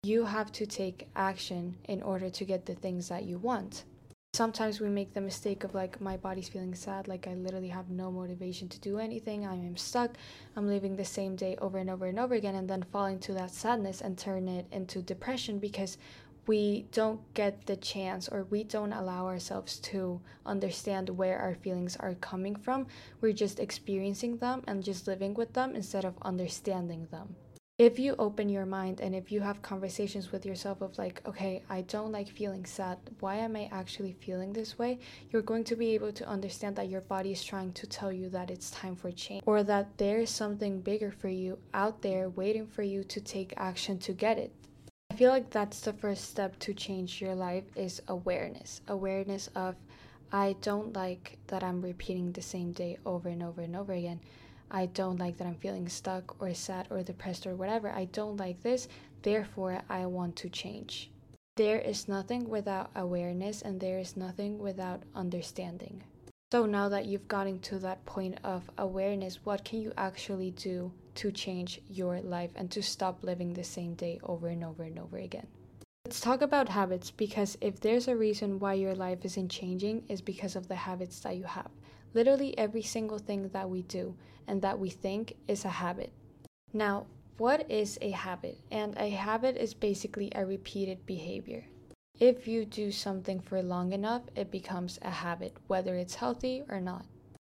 You 0.03 0.27
have 0.27 0.53
to 0.53 0.67
take 0.67 1.09
action 1.17 1.75
in 1.85 2.03
order 2.03 2.29
to 2.29 2.45
get 2.45 2.67
the 2.67 2.75
things 2.75 3.09
that 3.09 3.25
you 3.25 3.39
want. 3.39 3.85
Sometimes 4.35 4.79
we 4.79 4.89
make 4.89 5.15
the 5.15 5.21
mistake 5.21 5.65
of 5.65 5.75
like, 5.75 6.01
my 6.01 6.17
body's 6.17 6.49
feeling 6.49 6.75
sad, 6.75 7.09
like 7.09 7.27
I 7.27 7.35
literally 7.35 7.71
have 7.71 7.91
no 7.91 8.13
motivation 8.13 8.69
to 8.69 8.79
do 8.79 8.99
anything, 8.99 9.45
I 9.45 9.55
am 9.55 9.77
stuck, 9.77 10.13
I'm 10.55 10.69
living 10.69 10.95
the 10.95 11.05
same 11.05 11.35
day 11.35 11.57
over 11.61 11.79
and 11.79 11.91
over 11.91 12.07
and 12.07 12.21
over 12.21 12.35
again, 12.35 12.55
and 12.55 12.71
then 12.71 12.85
fall 12.93 13.07
into 13.07 13.33
that 13.33 13.51
sadness 13.51 14.01
and 14.01 14.17
turn 14.17 14.47
it 14.47 14.67
into 14.71 15.03
depression 15.03 15.59
because 15.59 15.99
we 16.47 16.87
don't 16.93 17.21
get 17.35 17.67
the 17.67 17.77
chance 17.77 18.29
or 18.29 18.45
we 18.45 18.63
don't 18.63 18.93
allow 18.93 19.27
ourselves 19.27 19.79
to 19.81 20.21
understand 20.47 21.09
where 21.09 21.39
our 21.41 21.55
feelings 21.57 21.97
are 21.97 22.15
coming 22.15 22.55
from. 22.55 22.87
We're 23.21 23.33
just 23.33 23.59
experiencing 23.59 24.37
them 24.37 24.63
and 24.69 24.85
just 24.85 25.09
living 25.09 25.35
with 25.35 25.55
them 25.55 25.75
instead 25.75 26.05
of 26.05 26.15
understanding 26.23 27.09
them. 27.11 27.35
If 27.79 27.97
you 28.01 28.17
open 28.19 28.49
your 28.49 28.67
mind 28.67 29.01
and 29.01 29.15
if 29.15 29.31
you 29.31 29.41
have 29.41 29.63
conversations 29.63 30.33
with 30.33 30.45
yourself 30.45 30.81
of 30.81 30.99
like, 30.99 31.23
okay, 31.29 31.63
I 31.71 31.83
don't 31.83 32.11
like 32.11 32.29
feeling 32.29 32.67
sad, 32.67 32.99
why 33.21 33.37
am 33.37 33.55
I 33.55 33.69
actually 33.71 34.17
feeling 34.21 34.53
this 34.53 34.77
way? 34.77 34.99
You're 35.31 35.43
going 35.43 35.63
to 35.63 35.77
be 35.77 35.95
able 35.95 36.11
to 36.11 36.27
understand 36.27 36.75
that 36.75 36.89
your 36.89 37.03
body 37.03 37.31
is 37.31 37.45
trying 37.45 37.73
to 37.75 37.87
tell 37.87 38.11
you 38.11 38.31
that 38.31 38.51
it's 38.51 38.73
time 38.73 38.97
for 38.97 39.13
change 39.13 39.45
or 39.47 39.63
that 39.63 39.97
there 39.97 40.19
is 40.19 40.29
something 40.29 40.81
bigger 40.81 41.13
for 41.13 41.29
you 41.29 41.57
out 41.73 42.03
there 42.03 42.31
waiting 42.31 42.67
for 42.67 42.83
you 42.83 43.05
to 43.05 43.21
take 43.21 43.55
action 43.57 43.97
to 43.99 44.13
get 44.13 44.39
it 44.39 44.53
I 45.13 45.15
feel 45.15 45.31
like 45.31 45.51
that's 45.51 45.81
the 45.81 45.93
first 45.93 46.25
step 46.25 46.59
to 46.59 46.75
change 46.75 47.21
your 47.21 47.35
life 47.37 47.65
is 47.77 48.03
awareness. 48.09 48.81
Awareness 48.89 49.49
of 49.55 49.77
I 50.33 50.57
don't 50.63 50.95
like 50.95 51.39
that 51.47 51.63
I'm 51.63 51.81
repeating 51.81 52.33
the 52.33 52.43
same 52.43 52.73
day 52.73 52.99
over 53.07 53.29
and 53.29 53.43
over 53.43 53.63
and 53.63 53.75
over 53.77 53.93
again. 53.93 54.21
I 54.71 54.87
don't 54.87 55.19
like 55.19 55.39
that 55.39 55.47
I'm 55.47 55.55
feeling 55.55 55.89
stuck 55.89 56.41
or 56.41 56.53
sad 56.55 56.89
or 56.91 57.03
depressed 57.03 57.47
or 57.47 57.57
whatever. 57.57 57.91
I 57.91 58.07
don't 58.07 58.37
like 58.37 58.63
this. 58.63 58.89
Therefore, 59.23 59.83
I 59.89 60.07
want 60.07 60.37
to 60.37 60.49
change. 60.49 61.11
There 61.57 61.79
is 61.79 62.09
nothing 62.09 62.49
without 62.49 62.91
awareness 62.95 63.63
and 63.63 63.81
there 63.81 63.99
is 63.99 64.17
nothing 64.17 64.59
without 64.59 65.03
understanding. 65.15 66.05
So 66.53 66.67
now 66.67 66.89
that 66.89 67.07
you've 67.07 67.29
gotten 67.29 67.59
to 67.61 67.79
that 67.81 68.05
point 68.07 68.39
of 68.45 68.71
awareness, 68.79 69.45
what 69.45 69.65
can 69.65 69.83
you 69.83 69.93
actually 69.97 70.53
do 70.53 70.93
to 71.17 71.33
change 71.33 71.81
your 71.89 72.21
life 72.21 72.53
and 72.55 72.71
to 72.71 72.83
stop 72.83 73.23
living 73.23 73.53
the 73.53 73.65
same 73.65 73.95
day 73.95 74.21
over 74.23 74.49
and 74.49 74.65
over 74.65 74.85
and 74.85 74.99
over 74.99 75.19
again? 75.19 75.47
Let's 76.07 76.21
talk 76.21 76.41
about 76.41 76.71
habits 76.71 77.11
because 77.11 77.59
if 77.61 77.81
there's 77.81 78.09
a 78.09 78.17
reason 78.17 78.59
why 78.59 78.75
your 78.75 78.95
life 78.95 79.25
isn't 79.25 79.51
changing 79.51 80.05
is 80.09 80.23
because 80.23 80.57
of 80.57 80.69
the 80.69 80.77
habits 80.77 81.21
that 81.21 81.37
you 81.37 81.45
have. 81.45 81.71
Literally 82.15 82.57
every 82.59 82.83
single 82.83 83.19
thing 83.19 83.49
that 83.49 83.69
we 83.69 83.83
do 83.83 84.15
and 84.47 84.63
that 84.63 84.79
we 84.79 84.91
think 84.91 85.35
is 85.47 85.65
a 85.65 85.69
habit. 85.69 86.13
Now, 86.73 87.07
what 87.37 87.71
is 87.71 87.99
a 88.01 88.11
habit? 88.11 88.59
And 88.71 88.97
a 88.97 89.11
habit 89.11 89.57
is 89.57 89.75
basically 89.75 90.33
a 90.35 90.45
repeated 90.45 91.07
behavior. 91.07 91.65
If 92.19 92.49
you 92.49 92.65
do 92.65 92.91
something 92.91 93.39
for 93.39 93.63
long 93.63 93.93
enough, 93.93 94.23
it 94.35 94.51
becomes 94.51 94.99
a 95.03 95.11
habit, 95.11 95.57
whether 95.69 95.95
it's 95.95 96.17
healthy 96.17 96.65
or 96.69 96.81
not. 96.81 97.07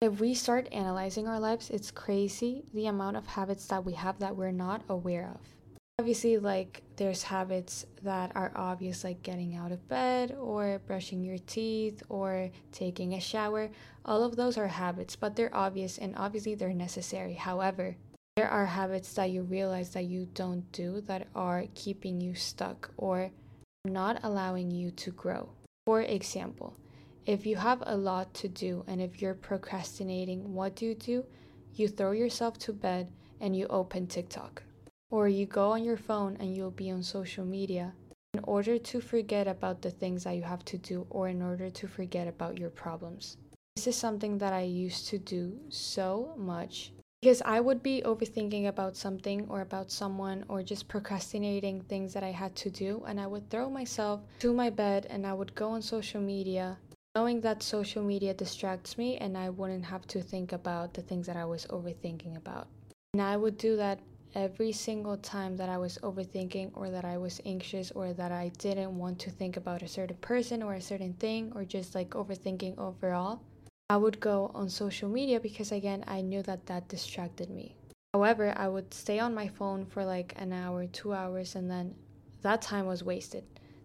If 0.00 0.20
we 0.20 0.34
start 0.34 0.68
analyzing 0.72 1.26
our 1.26 1.40
lives, 1.40 1.70
it's 1.70 1.90
crazy 1.90 2.64
the 2.72 2.86
amount 2.86 3.16
of 3.16 3.26
habits 3.26 3.66
that 3.66 3.84
we 3.84 3.94
have 3.94 4.18
that 4.20 4.36
we're 4.36 4.52
not 4.52 4.82
aware 4.88 5.30
of. 5.34 5.40
Obviously, 6.02 6.36
like 6.36 6.82
there's 6.96 7.22
habits 7.22 7.86
that 8.02 8.32
are 8.34 8.50
obvious, 8.56 9.04
like 9.04 9.22
getting 9.22 9.54
out 9.54 9.70
of 9.70 9.86
bed 9.88 10.34
or 10.36 10.80
brushing 10.86 11.22
your 11.22 11.38
teeth 11.38 12.02
or 12.08 12.50
taking 12.72 13.14
a 13.14 13.20
shower. 13.20 13.70
All 14.04 14.24
of 14.24 14.34
those 14.34 14.58
are 14.58 14.66
habits, 14.66 15.14
but 15.14 15.36
they're 15.36 15.54
obvious 15.54 15.98
and 15.98 16.16
obviously 16.16 16.56
they're 16.56 16.72
necessary. 16.72 17.34
However, 17.34 17.94
there 18.34 18.48
are 18.48 18.66
habits 18.66 19.12
that 19.14 19.30
you 19.30 19.42
realize 19.42 19.90
that 19.90 20.06
you 20.06 20.26
don't 20.34 20.72
do 20.72 21.02
that 21.02 21.28
are 21.36 21.66
keeping 21.76 22.20
you 22.20 22.34
stuck 22.34 22.90
or 22.96 23.30
not 23.84 24.18
allowing 24.24 24.72
you 24.72 24.90
to 24.90 25.12
grow. 25.12 25.50
For 25.86 26.00
example, 26.00 26.74
if 27.26 27.46
you 27.46 27.54
have 27.54 27.82
a 27.86 27.96
lot 27.96 28.34
to 28.34 28.48
do 28.48 28.82
and 28.88 29.00
if 29.00 29.22
you're 29.22 29.34
procrastinating, 29.34 30.52
what 30.52 30.74
do 30.74 30.86
you 30.86 30.94
do? 30.96 31.24
You 31.74 31.86
throw 31.86 32.10
yourself 32.10 32.58
to 32.60 32.72
bed 32.72 33.12
and 33.40 33.54
you 33.54 33.66
open 33.68 34.06
TikTok. 34.06 34.64
Or 35.12 35.28
you 35.28 35.44
go 35.44 35.72
on 35.72 35.84
your 35.84 35.98
phone 35.98 36.38
and 36.40 36.56
you'll 36.56 36.70
be 36.70 36.90
on 36.90 37.02
social 37.02 37.44
media 37.44 37.92
in 38.32 38.40
order 38.44 38.78
to 38.78 38.98
forget 38.98 39.46
about 39.46 39.82
the 39.82 39.90
things 39.90 40.24
that 40.24 40.36
you 40.36 40.42
have 40.42 40.64
to 40.64 40.78
do 40.78 41.06
or 41.10 41.28
in 41.28 41.42
order 41.42 41.68
to 41.68 41.86
forget 41.86 42.26
about 42.26 42.56
your 42.56 42.70
problems. 42.70 43.36
This 43.76 43.88
is 43.88 43.96
something 43.96 44.38
that 44.38 44.54
I 44.54 44.62
used 44.62 45.08
to 45.08 45.18
do 45.18 45.60
so 45.68 46.32
much 46.38 46.92
because 47.20 47.42
I 47.44 47.60
would 47.60 47.82
be 47.82 48.00
overthinking 48.06 48.68
about 48.68 48.96
something 48.96 49.46
or 49.50 49.60
about 49.60 49.90
someone 49.90 50.46
or 50.48 50.62
just 50.62 50.88
procrastinating 50.88 51.82
things 51.82 52.14
that 52.14 52.24
I 52.24 52.32
had 52.32 52.56
to 52.56 52.70
do, 52.70 53.04
and 53.06 53.20
I 53.20 53.26
would 53.26 53.50
throw 53.50 53.68
myself 53.68 54.22
to 54.38 54.54
my 54.54 54.70
bed 54.70 55.06
and 55.10 55.26
I 55.26 55.34
would 55.34 55.54
go 55.54 55.68
on 55.72 55.82
social 55.82 56.22
media, 56.22 56.78
knowing 57.14 57.42
that 57.42 57.62
social 57.62 58.02
media 58.02 58.32
distracts 58.32 58.96
me 58.96 59.18
and 59.18 59.36
I 59.36 59.50
wouldn't 59.50 59.84
have 59.84 60.06
to 60.06 60.22
think 60.22 60.52
about 60.52 60.94
the 60.94 61.02
things 61.02 61.26
that 61.26 61.36
I 61.36 61.44
was 61.44 61.66
overthinking 61.66 62.38
about. 62.38 62.66
And 63.12 63.20
I 63.20 63.36
would 63.36 63.58
do 63.58 63.76
that 63.76 64.00
every 64.34 64.72
single 64.72 65.16
time 65.16 65.56
that 65.56 65.68
I 65.68 65.78
was 65.78 65.98
overthinking 66.02 66.70
or 66.74 66.90
that 66.90 67.04
I 67.04 67.18
was 67.18 67.40
anxious 67.44 67.90
or 67.92 68.12
that 68.12 68.32
I 68.32 68.50
didn't 68.58 68.96
want 68.96 69.18
to 69.20 69.30
think 69.30 69.56
about 69.56 69.82
a 69.82 69.88
certain 69.88 70.16
person 70.16 70.62
or 70.62 70.74
a 70.74 70.80
certain 70.80 71.14
thing 71.14 71.52
or 71.54 71.64
just 71.64 71.94
like 71.94 72.10
overthinking 72.10 72.78
overall. 72.78 73.40
I 73.90 73.96
would 73.96 74.20
go 74.20 74.50
on 74.54 74.68
social 74.68 75.08
media 75.08 75.38
because 75.38 75.72
again, 75.72 76.04
I 76.06 76.22
knew 76.22 76.42
that 76.42 76.66
that 76.66 76.88
distracted 76.88 77.50
me. 77.50 77.74
However, 78.14 78.52
I 78.56 78.68
would 78.68 78.92
stay 78.94 79.18
on 79.18 79.34
my 79.34 79.48
phone 79.48 79.84
for 79.86 80.04
like 80.04 80.34
an 80.36 80.52
hour, 80.52 80.86
two 80.86 81.12
hours, 81.12 81.54
and 81.54 81.70
then 81.70 81.94
that 82.42 82.62
time 82.62 82.86
was 82.86 83.04
wasted. 83.04 83.44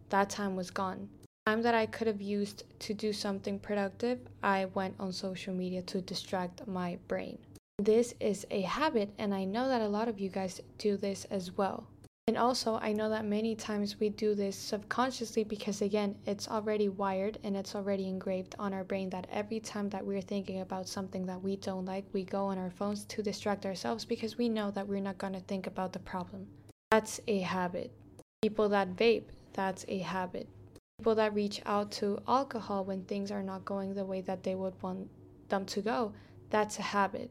That 0.09 0.29
time 0.29 0.55
was 0.55 0.71
gone. 0.71 1.09
Time 1.45 1.61
that 1.61 1.75
I 1.75 1.85
could 1.85 2.07
have 2.07 2.21
used 2.21 2.63
to 2.79 2.93
do 2.93 3.13
something 3.13 3.59
productive, 3.59 4.19
I 4.43 4.65
went 4.73 4.95
on 4.99 5.13
social 5.13 5.53
media 5.53 5.81
to 5.83 6.01
distract 6.01 6.67
my 6.67 6.97
brain. 7.07 7.37
This 7.79 8.15
is 8.19 8.43
a 8.49 8.61
habit, 8.61 9.13
and 9.19 9.35
I 9.35 9.45
know 9.45 9.67
that 9.67 9.83
a 9.83 9.87
lot 9.87 10.07
of 10.07 10.19
you 10.19 10.29
guys 10.29 10.59
do 10.79 10.97
this 10.97 11.25
as 11.25 11.55
well. 11.55 11.87
And 12.25 12.35
also, 12.35 12.79
I 12.81 12.91
know 12.91 13.07
that 13.09 13.23
many 13.23 13.53
times 13.53 13.99
we 13.99 14.09
do 14.09 14.33
this 14.33 14.55
subconsciously 14.55 15.43
because, 15.43 15.83
again, 15.83 16.15
it's 16.25 16.47
already 16.47 16.89
wired 16.89 17.37
and 17.43 17.55
it's 17.55 17.75
already 17.75 18.07
engraved 18.07 18.55
on 18.57 18.73
our 18.73 18.83
brain 18.83 19.11
that 19.11 19.27
every 19.31 19.59
time 19.59 19.89
that 19.89 20.03
we're 20.03 20.23
thinking 20.23 20.61
about 20.61 20.89
something 20.89 21.27
that 21.27 21.39
we 21.39 21.55
don't 21.55 21.85
like, 21.85 22.05
we 22.13 22.23
go 22.23 22.45
on 22.45 22.57
our 22.57 22.71
phones 22.71 23.05
to 23.05 23.21
distract 23.21 23.63
ourselves 23.63 24.05
because 24.05 24.39
we 24.39 24.49
know 24.49 24.71
that 24.71 24.87
we're 24.87 24.99
not 24.99 25.19
going 25.19 25.33
to 25.33 25.39
think 25.41 25.67
about 25.67 25.93
the 25.93 25.99
problem. 25.99 26.47
That's 26.89 27.21
a 27.27 27.41
habit. 27.41 27.91
People 28.41 28.69
that 28.69 28.95
vape, 28.95 29.29
that's 29.53 29.85
a 29.87 29.99
habit. 29.99 30.49
People 30.97 31.13
that 31.13 31.35
reach 31.35 31.61
out 31.67 31.91
to 31.91 32.19
alcohol 32.27 32.85
when 32.85 33.03
things 33.03 33.29
are 33.29 33.43
not 33.43 33.65
going 33.65 33.93
the 33.93 34.03
way 34.03 34.21
that 34.21 34.41
they 34.41 34.55
would 34.55 34.81
want 34.81 35.11
them 35.49 35.63
to 35.67 35.81
go, 35.81 36.11
that's 36.49 36.79
a 36.79 36.81
habit. 36.81 37.29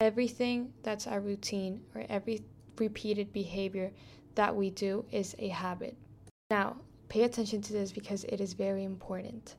Everything 0.00 0.72
that's 0.82 1.06
our 1.06 1.20
routine 1.20 1.82
or 1.94 2.06
every 2.08 2.42
repeated 2.78 3.32
behavior 3.34 3.92
that 4.34 4.56
we 4.56 4.70
do 4.70 5.04
is 5.10 5.36
a 5.38 5.48
habit. 5.48 5.94
Now, 6.50 6.76
pay 7.10 7.24
attention 7.24 7.60
to 7.62 7.74
this 7.74 7.92
because 7.92 8.24
it 8.24 8.40
is 8.40 8.54
very 8.54 8.84
important. 8.84 9.56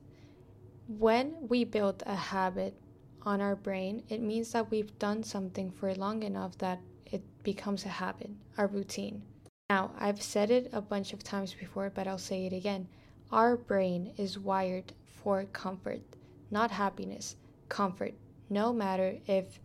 When 0.88 1.46
we 1.48 1.62
build 1.62 2.02
a 2.06 2.16
habit 2.16 2.74
on 3.22 3.40
our 3.40 3.54
brain, 3.54 4.02
it 4.08 4.20
means 4.20 4.50
that 4.50 4.68
we've 4.68 4.98
done 4.98 5.22
something 5.22 5.70
for 5.70 5.94
long 5.94 6.24
enough 6.24 6.58
that 6.58 6.80
it 7.06 7.22
becomes 7.44 7.84
a 7.84 7.88
habit, 7.88 8.30
a 8.58 8.66
routine. 8.66 9.22
Now, 9.70 9.92
I've 9.96 10.20
said 10.20 10.50
it 10.50 10.70
a 10.72 10.82
bunch 10.82 11.12
of 11.12 11.22
times 11.22 11.54
before, 11.54 11.88
but 11.88 12.08
I'll 12.08 12.18
say 12.18 12.46
it 12.46 12.52
again. 12.52 12.88
Our 13.30 13.56
brain 13.56 14.12
is 14.16 14.38
wired 14.40 14.92
for 15.06 15.44
comfort, 15.44 16.02
not 16.50 16.72
happiness, 16.72 17.36
comfort. 17.68 18.14
No 18.50 18.72
matter 18.72 19.18
if 19.26 19.60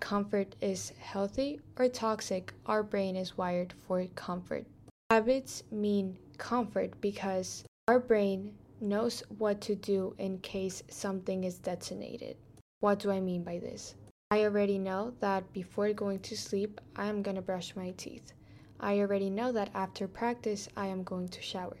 comfort 0.00 0.54
is 0.60 0.92
healthy 1.00 1.60
or 1.78 1.88
toxic, 1.88 2.52
our 2.66 2.82
brain 2.82 3.16
is 3.16 3.38
wired 3.38 3.72
for 3.86 4.04
comfort. 4.14 4.66
Habits 5.10 5.62
mean 5.70 6.18
comfort 6.36 7.00
because 7.00 7.64
our 7.88 7.98
brain 7.98 8.54
knows 8.80 9.22
what 9.38 9.60
to 9.62 9.74
do 9.74 10.14
in 10.18 10.38
case 10.38 10.82
something 10.88 11.44
is 11.44 11.58
detonated. 11.58 12.36
What 12.80 12.98
do 12.98 13.10
I 13.10 13.20
mean 13.20 13.42
by 13.42 13.58
this? 13.58 13.94
I 14.30 14.40
already 14.40 14.78
know 14.78 15.14
that 15.20 15.52
before 15.52 15.92
going 15.92 16.20
to 16.20 16.36
sleep, 16.36 16.80
I 16.96 17.06
am 17.06 17.22
going 17.22 17.36
to 17.36 17.42
brush 17.42 17.76
my 17.76 17.92
teeth. 17.96 18.32
I 18.80 18.98
already 18.98 19.30
know 19.30 19.52
that 19.52 19.70
after 19.74 20.08
practice, 20.08 20.68
I 20.76 20.88
am 20.88 21.02
going 21.04 21.28
to 21.28 21.40
shower. 21.40 21.78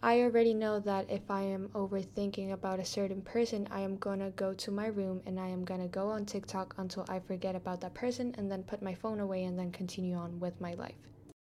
I 0.00 0.20
already 0.20 0.54
know 0.54 0.78
that 0.80 1.10
if 1.10 1.28
I 1.28 1.42
am 1.42 1.70
overthinking 1.74 2.52
about 2.52 2.78
a 2.78 2.84
certain 2.84 3.20
person, 3.20 3.66
I 3.68 3.80
am 3.80 3.96
gonna 3.96 4.30
go 4.30 4.54
to 4.54 4.70
my 4.70 4.86
room 4.86 5.20
and 5.26 5.40
I 5.40 5.48
am 5.48 5.64
gonna 5.64 5.88
go 5.88 6.08
on 6.08 6.24
TikTok 6.24 6.76
until 6.78 7.04
I 7.08 7.18
forget 7.18 7.56
about 7.56 7.80
that 7.80 7.94
person 7.94 8.32
and 8.38 8.48
then 8.48 8.62
put 8.62 8.80
my 8.80 8.94
phone 8.94 9.18
away 9.18 9.42
and 9.42 9.58
then 9.58 9.72
continue 9.72 10.14
on 10.14 10.38
with 10.38 10.60
my 10.60 10.74
life. 10.74 10.94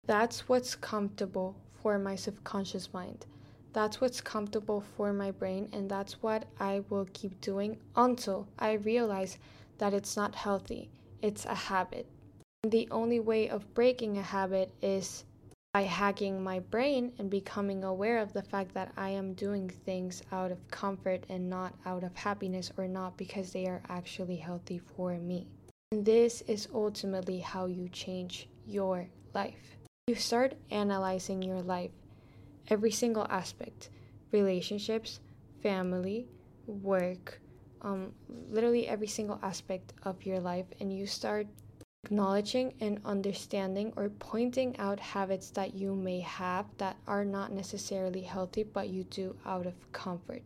That's 0.08 0.50
what's 0.50 0.74
comfortable 0.74 1.58
for 1.84 2.00
my 2.00 2.16
subconscious 2.16 2.92
mind. 2.92 3.28
That's 3.72 4.02
what's 4.02 4.20
comfortable 4.20 4.82
for 4.82 5.14
my 5.14 5.30
brain, 5.30 5.70
and 5.72 5.88
that's 5.88 6.24
what 6.24 6.46
I 6.60 6.82
will 6.90 7.08
keep 7.14 7.40
doing 7.42 7.78
until 7.96 8.48
I 8.58 8.74
realize 8.74 9.38
that 9.78 9.94
it's 9.94 10.18
not 10.18 10.34
healthy. 10.34 10.90
It's 11.22 11.46
a 11.46 11.54
habit. 11.54 12.08
And 12.64 12.72
the 12.72 12.88
only 12.90 13.20
way 13.20 13.48
of 13.48 13.72
breaking 13.76 14.18
a 14.18 14.24
habit 14.24 14.72
is 14.82 15.24
by 15.74 15.84
hacking 15.84 16.42
my 16.42 16.58
brain 16.60 17.14
and 17.20 17.30
becoming 17.30 17.84
aware 17.84 18.18
of 18.18 18.34
the 18.34 18.42
fact 18.42 18.74
that 18.74 18.92
I 18.98 19.10
am 19.10 19.34
doing 19.34 19.70
things 19.70 20.24
out 20.32 20.52
of 20.52 20.68
comfort 20.72 21.26
and 21.30 21.48
not 21.48 21.76
out 21.86 22.04
of 22.04 22.16
happiness 22.16 22.72
or 22.76 22.88
not 22.88 23.18
because 23.18 23.52
they 23.52 23.68
are 23.68 23.84
actually 23.88 24.38
healthy 24.38 24.80
for 24.80 25.14
me. 25.20 25.48
And 25.92 26.04
this 26.04 26.42
is 26.48 26.68
ultimately 26.74 27.40
how 27.40 27.68
you 27.68 27.88
change 27.90 28.50
your 28.66 29.08
life. 29.36 29.78
You 30.08 30.16
start 30.16 30.56
analyzing 30.72 31.44
your 31.44 31.62
life, 31.62 31.92
every 32.68 32.92
single 32.92 33.28
aspect 33.30 33.90
relationships, 34.32 35.20
family, 35.62 36.28
work, 36.66 37.42
um, 37.82 38.12
literally 38.50 38.88
every 38.88 39.08
single 39.08 39.40
aspect 39.42 39.94
of 40.04 40.24
your 40.24 40.40
life, 40.40 40.66
and 40.80 40.92
you 40.92 41.08
start 41.08 41.48
acknowledging 42.06 42.74
and 42.80 43.00
understanding 43.06 43.94
or 43.96 44.10
pointing 44.10 44.78
out 44.80 45.00
habits 45.00 45.50
that 45.52 45.74
you 45.74 45.94
may 45.96 46.20
have 46.22 46.66
that 46.78 46.98
are 47.08 47.26
not 47.26 47.52
necessarily 47.52 48.22
healthy 48.22 48.64
but 48.64 48.90
you 48.90 49.04
do 49.06 49.36
out 49.46 49.66
of 49.66 49.92
comfort. 49.92 50.42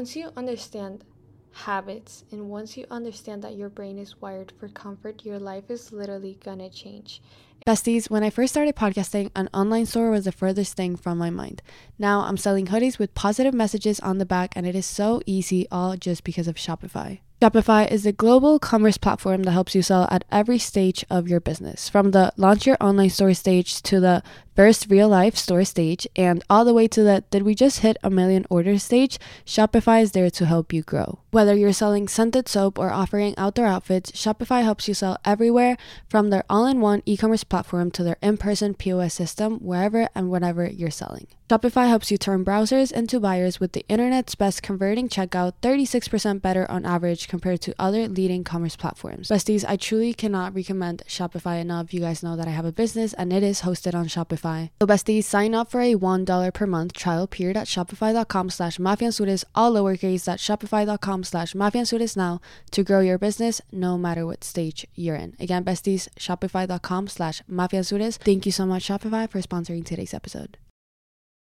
Once 0.00 0.16
you 0.16 0.30
understand 0.36 1.04
habits 1.52 2.24
and 2.32 2.50
once 2.50 2.76
you 2.76 2.84
understand 2.90 3.42
that 3.42 3.54
your 3.54 3.68
brain 3.68 3.98
is 3.98 4.20
wired 4.20 4.52
for 4.58 4.68
comfort, 4.68 5.24
your 5.24 5.38
life 5.38 5.70
is 5.70 5.92
literally 5.92 6.38
gonna 6.42 6.68
change. 6.68 7.22
Besties, 7.66 8.10
when 8.10 8.22
I 8.22 8.30
first 8.30 8.52
started 8.52 8.76
podcasting, 8.76 9.30
an 9.34 9.48
online 9.54 9.86
store 9.86 10.10
was 10.10 10.24
the 10.24 10.32
furthest 10.32 10.76
thing 10.76 10.96
from 10.96 11.16
my 11.16 11.30
mind. 11.30 11.62
Now 11.98 12.20
I'm 12.20 12.36
selling 12.36 12.66
hoodies 12.66 12.98
with 12.98 13.14
positive 13.14 13.54
messages 13.54 14.00
on 14.00 14.18
the 14.18 14.26
back, 14.26 14.52
and 14.56 14.66
it 14.66 14.74
is 14.74 14.84
so 14.84 15.22
easy, 15.24 15.66
all 15.70 15.96
just 15.96 16.24
because 16.24 16.48
of 16.48 16.56
Shopify. 16.56 17.20
Shopify 17.42 17.90
is 17.90 18.06
a 18.06 18.12
global 18.12 18.58
commerce 18.58 18.96
platform 18.96 19.42
that 19.42 19.50
helps 19.50 19.74
you 19.74 19.82
sell 19.82 20.08
at 20.10 20.24
every 20.30 20.58
stage 20.58 21.04
of 21.10 21.28
your 21.28 21.40
business, 21.40 21.88
from 21.88 22.12
the 22.12 22.32
launch 22.36 22.66
your 22.66 22.76
online 22.80 23.10
store 23.10 23.34
stage 23.34 23.82
to 23.82 24.00
the 24.00 24.22
first 24.54 24.86
real 24.88 25.08
life 25.08 25.36
store 25.36 25.64
stage, 25.64 26.06
and 26.16 26.42
all 26.48 26.64
the 26.64 26.74
way 26.74 26.86
to 26.88 27.02
the 27.02 27.24
did 27.30 27.42
we 27.42 27.54
just 27.54 27.80
hit 27.80 27.96
a 28.02 28.10
million 28.10 28.46
order 28.50 28.78
stage. 28.78 29.18
Shopify 29.44 30.02
is 30.02 30.12
there 30.12 30.30
to 30.30 30.46
help 30.46 30.72
you 30.72 30.82
grow. 30.82 31.18
Whether 31.30 31.54
you're 31.54 31.72
selling 31.72 32.06
scented 32.08 32.48
soap 32.48 32.78
or 32.78 32.90
offering 32.90 33.34
outdoor 33.36 33.66
outfits, 33.66 34.12
Shopify 34.12 34.62
helps 34.62 34.86
you 34.86 34.94
sell 34.94 35.18
everywhere 35.24 35.76
from 36.08 36.30
their 36.30 36.44
all 36.48 36.66
in 36.66 36.80
one 36.80 37.02
e 37.06 37.16
commerce 37.16 37.44
platform 37.44 37.90
to 37.92 38.04
their 38.04 38.16
in 38.22 38.36
person 38.36 38.74
POS 38.74 39.14
system, 39.14 39.58
wherever 39.58 40.08
and 40.14 40.30
whenever 40.30 40.66
you're 40.66 40.90
selling. 40.90 41.26
Shopify 41.50 41.88
helps 41.88 42.10
you 42.10 42.16
turn 42.16 42.42
browsers 42.42 42.90
into 42.90 43.20
buyers 43.20 43.60
with 43.60 43.72
the 43.72 43.84
internet's 43.88 44.34
best 44.34 44.62
converting 44.62 45.10
checkout, 45.10 45.52
36% 45.60 46.40
better 46.40 46.68
on 46.70 46.86
average 46.86 47.28
compared 47.28 47.60
to 47.60 47.74
other 47.78 48.08
leading 48.08 48.44
commerce 48.44 48.76
platforms. 48.76 49.28
Besties, 49.28 49.62
I 49.68 49.76
truly 49.76 50.14
cannot 50.14 50.54
recommend 50.54 51.02
Shopify 51.06 51.60
enough. 51.60 51.92
You 51.92 52.00
guys 52.00 52.22
know 52.22 52.34
that 52.36 52.48
I 52.48 52.52
have 52.52 52.64
a 52.64 52.72
business 52.72 53.12
and 53.12 53.30
it 53.30 53.42
is 53.42 53.60
hosted 53.60 53.94
on 53.94 54.06
Shopify. 54.06 54.43
So 54.44 54.86
besties, 54.86 55.24
sign 55.24 55.54
up 55.54 55.70
for 55.70 55.80
a 55.80 55.94
$1 55.94 56.54
per 56.54 56.66
month 56.66 56.92
trial 56.92 57.26
period 57.26 57.56
at 57.56 57.66
shopify.com 57.66 58.50
slash 58.50 58.78
mafeanzures, 58.78 59.44
all 59.54 59.72
lowercase 59.72 60.28
at 60.28 60.38
shopify.com 60.38 61.24
slash 61.24 61.54
mafeanzures 61.54 62.16
now 62.16 62.40
to 62.70 62.82
grow 62.82 63.00
your 63.00 63.18
business 63.18 63.60
no 63.72 63.96
matter 63.96 64.26
what 64.26 64.44
stage 64.44 64.86
you're 64.94 65.16
in. 65.16 65.34
Again, 65.40 65.64
besties, 65.64 66.08
shopify.com 66.18 67.08
slash 67.08 67.42
mafeanzures. 67.50 68.18
Thank 68.18 68.46
you 68.46 68.52
so 68.52 68.66
much, 68.66 68.86
Shopify, 68.88 69.28
for 69.28 69.40
sponsoring 69.40 69.84
today's 69.84 70.14
episode. 70.14 70.58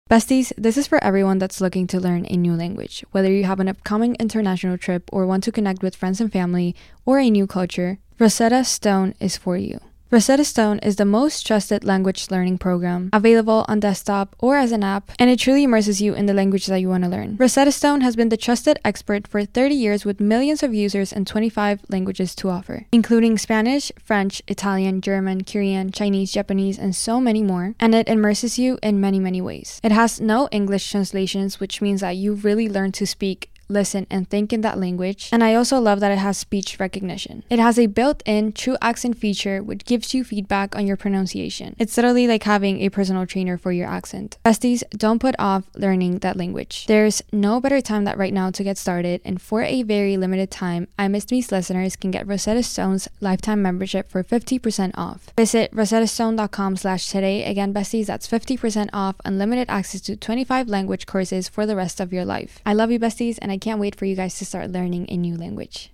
Besties, 0.08 0.54
this 0.56 0.78
is 0.78 0.86
for 0.86 1.04
everyone 1.04 1.40
that's 1.40 1.60
looking 1.60 1.88
to 1.88 2.00
learn 2.00 2.28
a 2.30 2.38
new 2.38 2.54
language. 2.54 3.04
Whether 3.10 3.32
you 3.32 3.46
have 3.46 3.60
an 3.60 3.68
upcoming 3.68 4.16
international 4.20 4.78
trip 4.78 5.10
or 5.12 5.26
want 5.26 5.44
to 5.46 5.52
connect 5.52 5.82
with 5.82 5.96
friends 5.96 6.22
and 6.22 6.32
family 6.32 6.76
or 7.06 7.18
a 7.18 7.32
new 7.32 7.48
culture, 7.48 7.98
Rosetta 8.20 8.64
Stone 8.64 9.16
is 9.20 9.36
for 9.36 9.58
you. 9.58 9.80
Rosetta 10.12 10.46
Stone 10.46 10.80
is 10.80 10.98
the 10.98 11.04
most 11.04 11.48
trusted 11.48 11.84
language 11.84 12.30
learning 12.30 12.60
program 12.60 13.10
available 13.12 13.66
on 13.68 13.80
desktop 13.80 14.36
or 14.38 14.56
as 14.56 14.72
an 14.72 14.84
app, 14.84 15.12
and 15.18 15.32
it 15.32 15.40
truly 15.40 15.64
immerses 15.64 16.00
you 16.00 16.14
in 16.14 16.28
the 16.28 16.34
language 16.34 16.68
that 16.68 16.80
you 16.80 16.90
want 16.90 17.04
to 17.04 17.10
learn. 17.10 17.36
Rosetta 17.38 17.72
Stone 17.72 18.02
has 18.02 18.16
been 18.16 18.30
the 18.30 18.38
trusted 18.38 18.78
expert 18.86 19.28
for 19.28 19.44
30 19.44 19.74
years 19.74 20.06
with 20.06 20.20
millions 20.20 20.62
of 20.62 20.76
users 20.76 21.12
and 21.12 21.26
25 21.26 21.82
languages 21.90 22.36
to 22.36 22.50
offer, 22.50 22.86
including 22.92 23.36
Spanish, 23.40 23.92
French, 23.98 24.44
Italian, 24.48 25.02
German, 25.02 25.44
Korean, 25.44 25.92
Chinese, 25.92 26.32
Japanese, 26.32 26.78
and 26.78 26.96
so 26.96 27.20
many 27.20 27.42
more, 27.42 27.74
and 27.80 27.96
it 27.96 28.08
immerses 28.08 28.60
you 28.60 28.78
in 28.84 29.02
many, 29.02 29.18
many 29.18 29.42
ways. 29.42 29.82
It 29.84 29.92
has 29.92 30.22
no 30.22 30.48
English 30.52 30.88
translations, 30.92 31.60
which 31.60 31.82
means 31.82 32.02
that 32.02 32.16
you 32.16 32.36
really 32.36 32.70
learn 32.70 32.92
to 32.92 33.08
speak 33.08 33.50
listen, 33.68 34.08
and 34.10 34.30
think 34.30 34.54
in 34.54 34.62
that 34.62 34.80
language. 34.80 35.30
And 35.32 35.44
I 35.44 35.56
also 35.56 35.80
love 35.80 36.00
that 36.00 36.12
it 36.12 36.18
has 36.18 36.38
speech 36.38 36.80
recognition. 36.80 37.44
It 37.50 37.60
has 37.60 37.80
a 37.80 37.88
built 37.88 38.22
in 38.26 38.52
true 38.52 38.78
accent 38.82 39.18
feature 39.18 39.62
which 39.64 39.86
gives 39.86 40.14
you 40.14 40.24
feedback 40.24 40.76
on 40.76 40.88
your 40.88 40.98
pronunciation. 40.98 41.76
It's 41.80 41.96
literally 41.98 42.28
like 42.28 42.44
having 42.44 42.82
a 42.82 42.90
personal 42.90 43.26
trainer 43.26 43.58
for 43.58 43.72
your 43.72 43.88
accent. 43.88 44.38
Besties, 44.46 44.84
don't 44.92 45.20
put 45.20 45.36
off 45.40 45.64
learning 45.76 46.20
that 46.20 46.38
language. 46.38 46.86
There's 46.88 47.22
no 47.32 47.60
better 47.60 47.82
time 47.82 48.06
than 48.06 48.18
right 48.18 48.34
now 48.34 48.52
to 48.52 48.64
get 48.64 48.78
started, 48.78 49.22
and 49.26 49.42
for 49.42 49.62
a 49.64 49.84
very 49.84 50.18
limited 50.18 50.52
time, 50.52 50.88
I 50.98 51.08
Missed 51.08 51.32
Me's 51.32 51.52
listeners 51.52 51.96
can 51.96 52.12
get 52.12 52.28
Rosetta 52.28 52.64
Stone's 52.64 53.08
lifetime 53.22 53.62
membership 53.62 54.10
for 54.10 54.24
50% 54.24 54.92
off. 54.96 55.28
Visit 55.38 55.72
rosettastone.com 55.72 56.78
slash 56.78 57.08
today. 57.08 57.44
Again, 57.44 57.74
besties, 57.74 58.08
that's 58.08 58.28
50% 58.28 58.90
off, 58.94 59.16
unlimited 59.26 59.70
access 59.70 60.02
to 60.02 60.16
25 60.16 60.68
language 60.68 61.06
courses 61.06 61.48
for 61.48 61.66
the 61.66 61.76
rest 61.76 62.00
of 62.00 62.14
your 62.14 62.26
life. 62.26 62.60
I 62.66 62.74
love 62.74 62.92
you, 62.92 63.00
besties, 63.00 63.38
and 63.42 63.52
I 63.52 63.55
can't 63.58 63.80
wait 63.80 63.96
for 63.96 64.06
you 64.06 64.16
guys 64.16 64.38
to 64.40 64.46
start 64.46 64.72
learning 64.72 65.06
a 65.10 65.18
new 65.18 65.36
language. 65.38 65.92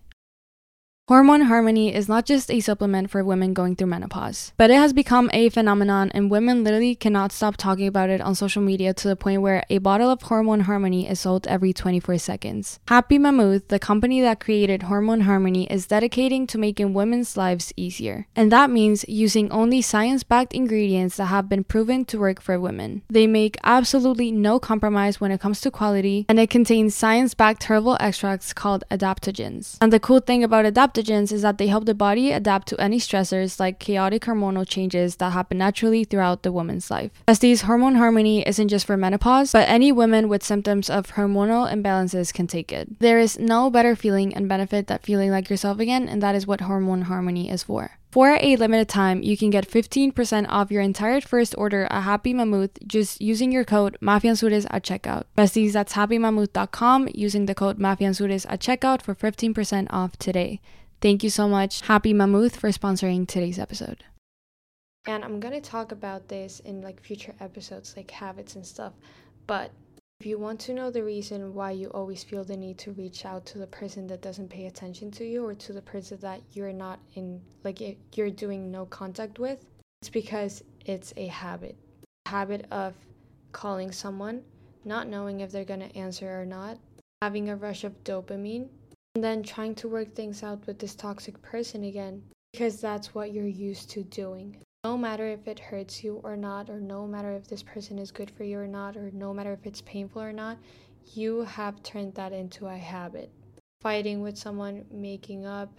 Hormone 1.12 1.42
Harmony 1.42 1.94
is 1.94 2.08
not 2.08 2.26
just 2.26 2.50
a 2.50 2.62
supplement 2.62 3.10
for 3.10 3.22
women 3.22 3.54
going 3.54 3.76
through 3.76 3.88
menopause, 3.88 4.54
but 4.56 4.70
it 4.70 4.76
has 4.76 4.94
become 4.94 5.30
a 5.34 5.50
phenomenon 5.50 6.10
and 6.14 6.32
women 6.32 6.64
literally 6.64 6.96
cannot 6.96 7.34
stop 7.34 7.58
talking 7.58 7.86
about 7.86 8.10
it 8.10 8.22
on 8.22 8.34
social 8.34 8.62
media 8.62 8.94
to 8.94 9.10
the 9.10 9.18
point 9.18 9.42
where 9.42 9.62
a 9.70 9.80
bottle 9.80 10.10
of 10.10 10.22
Hormone 10.22 10.62
Harmony 10.62 11.10
is 11.10 11.20
sold 11.20 11.46
every 11.48 11.74
24 11.74 12.18
seconds. 12.18 12.80
Happy 12.88 13.18
Mammoth, 13.18 13.68
the 13.68 13.78
company 13.78 14.22
that 14.22 14.40
created 14.40 14.84
Hormone 14.84 15.28
Harmony, 15.28 15.70
is 15.70 15.86
dedicating 15.86 16.48
to 16.48 16.58
making 16.58 16.94
women's 16.94 17.36
lives 17.36 17.74
easier. 17.76 18.26
And 18.34 18.50
that 18.50 18.70
means 18.70 19.04
using 19.10 19.52
only 19.52 19.82
science 19.82 20.24
backed 20.24 20.54
ingredients 20.54 21.18
that 21.18 21.26
have 21.26 21.50
been 21.50 21.66
proven 21.66 22.06
to 22.06 22.20
work 22.20 22.40
for 22.40 22.58
women. 22.58 23.02
They 23.10 23.28
make 23.28 23.58
absolutely 23.66 24.32
no 24.32 24.60
compromise 24.60 25.20
when 25.20 25.32
it 25.32 25.42
comes 25.42 25.60
to 25.60 25.72
quality, 25.72 26.26
and 26.30 26.40
it 26.40 26.50
contains 26.50 26.96
science 26.96 27.34
backed 27.34 27.66
herbal 27.66 27.98
extracts 28.00 28.54
called 28.54 28.86
adaptogens. 28.90 29.78
And 29.82 29.92
the 29.92 30.00
cool 30.00 30.22
thing 30.22 30.42
about 30.42 30.64
adaptogens 30.64 31.01
is 31.10 31.42
that 31.42 31.58
they 31.58 31.68
help 31.68 31.86
the 31.86 31.94
body 31.94 32.32
adapt 32.32 32.68
to 32.68 32.80
any 32.80 33.00
stressors 33.00 33.60
like 33.60 33.80
chaotic 33.80 34.24
hormonal 34.24 34.68
changes 34.68 35.16
that 35.18 35.32
happen 35.32 35.58
naturally 35.58 36.04
throughout 36.04 36.44
the 36.44 36.52
woman's 36.52 36.92
life. 36.92 37.12
Besties, 37.28 37.64
hormone 37.64 37.96
harmony 37.96 38.48
isn't 38.48 38.68
just 38.68 38.86
for 38.86 38.98
menopause, 38.98 39.52
but 39.52 39.68
any 39.68 39.92
women 39.92 40.30
with 40.30 40.44
symptoms 40.44 40.90
of 40.90 41.14
hormonal 41.14 41.72
imbalances 41.72 42.34
can 42.34 42.48
take 42.48 42.72
it. 42.72 43.00
There 43.00 43.20
is 43.20 43.40
no 43.40 43.70
better 43.70 43.96
feeling 43.96 44.34
and 44.34 44.48
benefit 44.48 44.88
than 44.88 45.00
feeling 45.00 45.32
like 45.32 45.50
yourself 45.50 45.80
again, 45.80 46.08
and 46.08 46.22
that 46.22 46.36
is 46.36 46.48
what 46.48 46.62
hormone 46.62 47.04
harmony 47.04 47.50
is 47.50 47.64
for. 47.64 47.92
For 48.12 48.38
a 48.42 48.58
limited 48.58 48.90
time, 48.90 49.24
you 49.24 49.38
can 49.38 49.50
get 49.52 49.70
15% 49.70 50.46
off 50.50 50.70
your 50.70 50.82
entire 50.82 51.22
first 51.22 51.56
order 51.58 51.88
at 51.90 52.02
Happy 52.02 52.34
Mammoth 52.34 52.78
just 52.86 53.22
using 53.22 53.54
your 53.54 53.64
code 53.64 53.98
MAFEANZURES 54.02 54.68
at 54.70 54.84
checkout. 54.84 55.24
Besties, 55.38 55.72
that's 55.72 55.94
happymammoth.com 55.94 57.08
using 57.16 57.46
the 57.46 57.56
code 57.56 57.80
MAFEANZURES 57.80 58.46
at 58.50 58.60
checkout 58.60 59.02
for 59.02 59.16
15% 59.16 59.88
off 59.92 60.18
today. 60.18 60.60
Thank 61.02 61.24
you 61.24 61.32
so 61.32 61.50
much, 61.50 61.82
Happy 61.82 62.14
Mammoth, 62.14 62.58
for 62.58 62.70
sponsoring 62.70 63.28
today's 63.28 63.58
episode. 63.58 64.04
And 65.08 65.26
I'm 65.26 65.40
gonna 65.40 65.60
talk 65.60 65.92
about 65.92 66.28
this 66.28 66.60
in 66.60 66.82
like 66.82 67.02
future 67.02 67.34
episodes, 67.40 67.96
like 67.98 68.12
habits 68.12 68.56
and 68.56 68.64
stuff. 68.64 68.94
But 69.48 69.72
if 70.20 70.28
you 70.28 70.38
want 70.38 70.60
to 70.60 70.74
know 70.76 70.92
the 70.92 71.04
reason 71.04 71.56
why 71.56 71.72
you 71.72 71.88
always 71.88 72.24
feel 72.24 72.44
the 72.44 72.56
need 72.56 72.78
to 72.80 72.92
reach 72.92 73.26
out 73.26 73.48
to 73.48 73.58
the 73.58 73.66
person 73.66 74.06
that 74.08 74.22
doesn't 74.22 74.50
pay 74.50 74.68
attention 74.68 75.10
to 75.14 75.26
you 75.26 75.44
or 75.44 75.56
to 75.56 75.74
the 75.74 75.82
person 75.82 76.20
that 76.20 76.42
you're 76.52 76.72
not 76.72 77.00
in, 77.16 77.42
like 77.64 77.82
you're 78.16 78.30
doing 78.30 78.70
no 78.70 78.86
contact 78.86 79.40
with, 79.40 79.66
it's 80.04 80.10
because 80.10 80.64
it's 80.86 81.14
a 81.18 81.26
habit. 81.26 81.76
habit 82.28 82.68
of 82.70 82.94
calling 83.52 83.92
someone, 83.92 84.44
not 84.86 85.08
knowing 85.08 85.40
if 85.40 85.52
they're 85.52 85.66
gonna 85.66 85.86
answer 85.96 86.40
or 86.40 86.46
not, 86.46 86.78
having 87.24 87.50
a 87.50 87.56
rush 87.56 87.84
of 87.84 88.04
dopamine, 88.04 88.70
and 89.16 89.24
then 89.24 89.44
trying 89.44 89.76
to 89.76 89.90
work 89.90 90.16
things 90.16 90.42
out 90.42 90.66
with 90.66 90.80
this 90.80 90.96
toxic 90.96 91.42
person 91.42 91.84
again 91.84 92.24
because 92.54 92.80
that's 92.80 93.14
what 93.14 93.34
you're 93.34 93.46
used 93.46 93.90
to 93.90 94.04
doing. 94.04 94.58
No 94.84 94.98
matter 94.98 95.28
if 95.28 95.48
it 95.48 95.60
hurts 95.60 96.04
you 96.04 96.20
or 96.24 96.36
not, 96.36 96.70
or 96.70 96.80
no 96.80 97.06
matter 97.06 97.34
if 97.34 97.48
this 97.48 97.62
person 97.62 98.00
is 98.00 98.12
good 98.12 98.32
for 98.32 98.44
you 98.44 98.60
or 98.60 98.68
not, 98.68 98.98
or 98.98 99.12
no 99.14 99.34
matter 99.34 99.54
if 99.54 99.66
it's 99.66 99.82
painful 99.82 100.22
or 100.22 100.34
not, 100.34 100.58
you 101.14 101.42
have 101.42 101.84
turned 101.84 102.16
that 102.16 102.34
into 102.34 102.68
a 102.68 102.78
habit. 102.78 103.30
Fighting 103.82 104.22
with 104.22 104.38
someone, 104.38 104.86
making 104.92 105.46
up, 105.46 105.72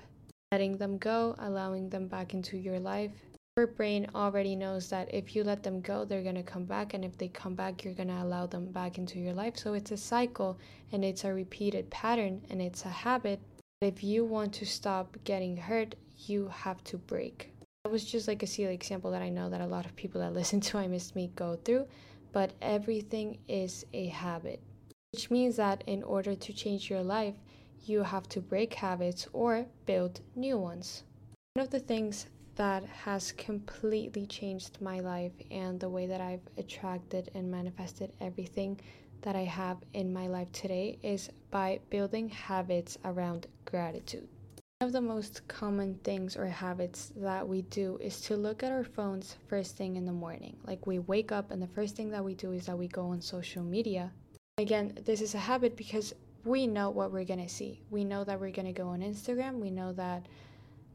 letting 0.52 0.76
them 0.76 0.98
go, 0.98 1.34
allowing 1.38 1.88
them 1.88 2.06
back 2.06 2.32
into 2.34 2.56
your 2.56 2.78
life. 2.78 3.12
Your 3.58 3.66
brain 3.66 4.06
already 4.14 4.56
knows 4.56 4.88
that 4.88 5.12
if 5.12 5.36
you 5.36 5.44
let 5.44 5.62
them 5.62 5.82
go, 5.82 6.06
they're 6.06 6.22
going 6.22 6.36
to 6.36 6.42
come 6.42 6.64
back. 6.64 6.94
And 6.94 7.04
if 7.04 7.18
they 7.18 7.28
come 7.28 7.54
back, 7.54 7.84
you're 7.84 7.92
going 7.92 8.08
to 8.08 8.22
allow 8.22 8.46
them 8.46 8.72
back 8.72 8.96
into 8.96 9.18
your 9.18 9.34
life. 9.34 9.58
So 9.58 9.74
it's 9.74 9.90
a 9.90 9.96
cycle 9.98 10.58
and 10.90 11.04
it's 11.04 11.24
a 11.24 11.34
repeated 11.34 11.90
pattern 11.90 12.40
and 12.48 12.62
it's 12.62 12.86
a 12.86 12.88
habit. 12.88 13.40
If 13.82 14.02
you 14.02 14.24
want 14.24 14.54
to 14.54 14.64
stop 14.64 15.18
getting 15.24 15.54
hurt, 15.54 15.96
you 16.26 16.48
have 16.48 16.82
to 16.84 16.96
break. 16.96 17.52
That 17.84 17.92
was 17.92 18.06
just 18.06 18.26
like 18.26 18.42
a 18.42 18.46
silly 18.46 18.72
example 18.72 19.10
that 19.10 19.20
I 19.20 19.28
know 19.28 19.50
that 19.50 19.60
a 19.60 19.66
lot 19.66 19.84
of 19.84 19.94
people 19.96 20.22
that 20.22 20.32
listen 20.40 20.62
to 20.62 20.78
I 20.78 20.86
Missed 20.86 21.14
Me 21.14 21.30
go 21.36 21.56
through, 21.62 21.86
but 22.32 22.54
everything 22.62 23.36
is 23.48 23.84
a 23.92 24.06
habit, 24.06 24.62
which 25.12 25.30
means 25.30 25.56
that 25.56 25.84
in 25.86 26.02
order 26.04 26.34
to 26.34 26.52
change 26.54 26.88
your 26.88 27.02
life, 27.02 27.34
you 27.84 28.02
have 28.02 28.30
to 28.30 28.40
break 28.40 28.72
habits 28.72 29.28
or 29.34 29.66
build 29.84 30.22
new 30.34 30.56
ones. 30.56 31.02
One 31.54 31.66
of 31.66 31.70
the 31.70 31.80
things 31.80 32.28
that 32.56 32.84
has 32.84 33.32
completely 33.32 34.26
changed 34.26 34.80
my 34.80 35.00
life 35.00 35.32
and 35.50 35.80
the 35.80 35.88
way 35.88 36.06
that 36.06 36.20
I've 36.20 36.46
attracted 36.58 37.30
and 37.34 37.50
manifested 37.50 38.12
everything 38.20 38.80
that 39.22 39.36
I 39.36 39.44
have 39.44 39.78
in 39.94 40.12
my 40.12 40.26
life 40.26 40.50
today 40.52 40.98
is 41.02 41.30
by 41.50 41.80
building 41.90 42.28
habits 42.28 42.98
around 43.04 43.46
gratitude. 43.64 44.28
One 44.80 44.88
of 44.88 44.92
the 44.92 45.00
most 45.00 45.46
common 45.46 45.94
things 46.02 46.36
or 46.36 46.46
habits 46.46 47.12
that 47.16 47.46
we 47.46 47.62
do 47.62 47.98
is 48.00 48.20
to 48.22 48.36
look 48.36 48.64
at 48.64 48.72
our 48.72 48.82
phones 48.82 49.36
first 49.46 49.76
thing 49.76 49.94
in 49.94 50.04
the 50.04 50.12
morning. 50.12 50.56
Like 50.66 50.88
we 50.88 50.98
wake 50.98 51.30
up, 51.30 51.52
and 51.52 51.62
the 51.62 51.68
first 51.68 51.94
thing 51.94 52.10
that 52.10 52.24
we 52.24 52.34
do 52.34 52.50
is 52.50 52.66
that 52.66 52.76
we 52.76 52.88
go 52.88 53.06
on 53.06 53.20
social 53.20 53.62
media. 53.62 54.10
Again, 54.58 54.98
this 55.04 55.20
is 55.20 55.36
a 55.36 55.38
habit 55.38 55.76
because 55.76 56.12
we 56.44 56.66
know 56.66 56.90
what 56.90 57.12
we're 57.12 57.24
gonna 57.24 57.48
see. 57.48 57.80
We 57.90 58.02
know 58.02 58.24
that 58.24 58.40
we're 58.40 58.50
gonna 58.50 58.72
go 58.72 58.88
on 58.88 59.02
Instagram. 59.02 59.60
We 59.60 59.70
know 59.70 59.92
that 59.92 60.26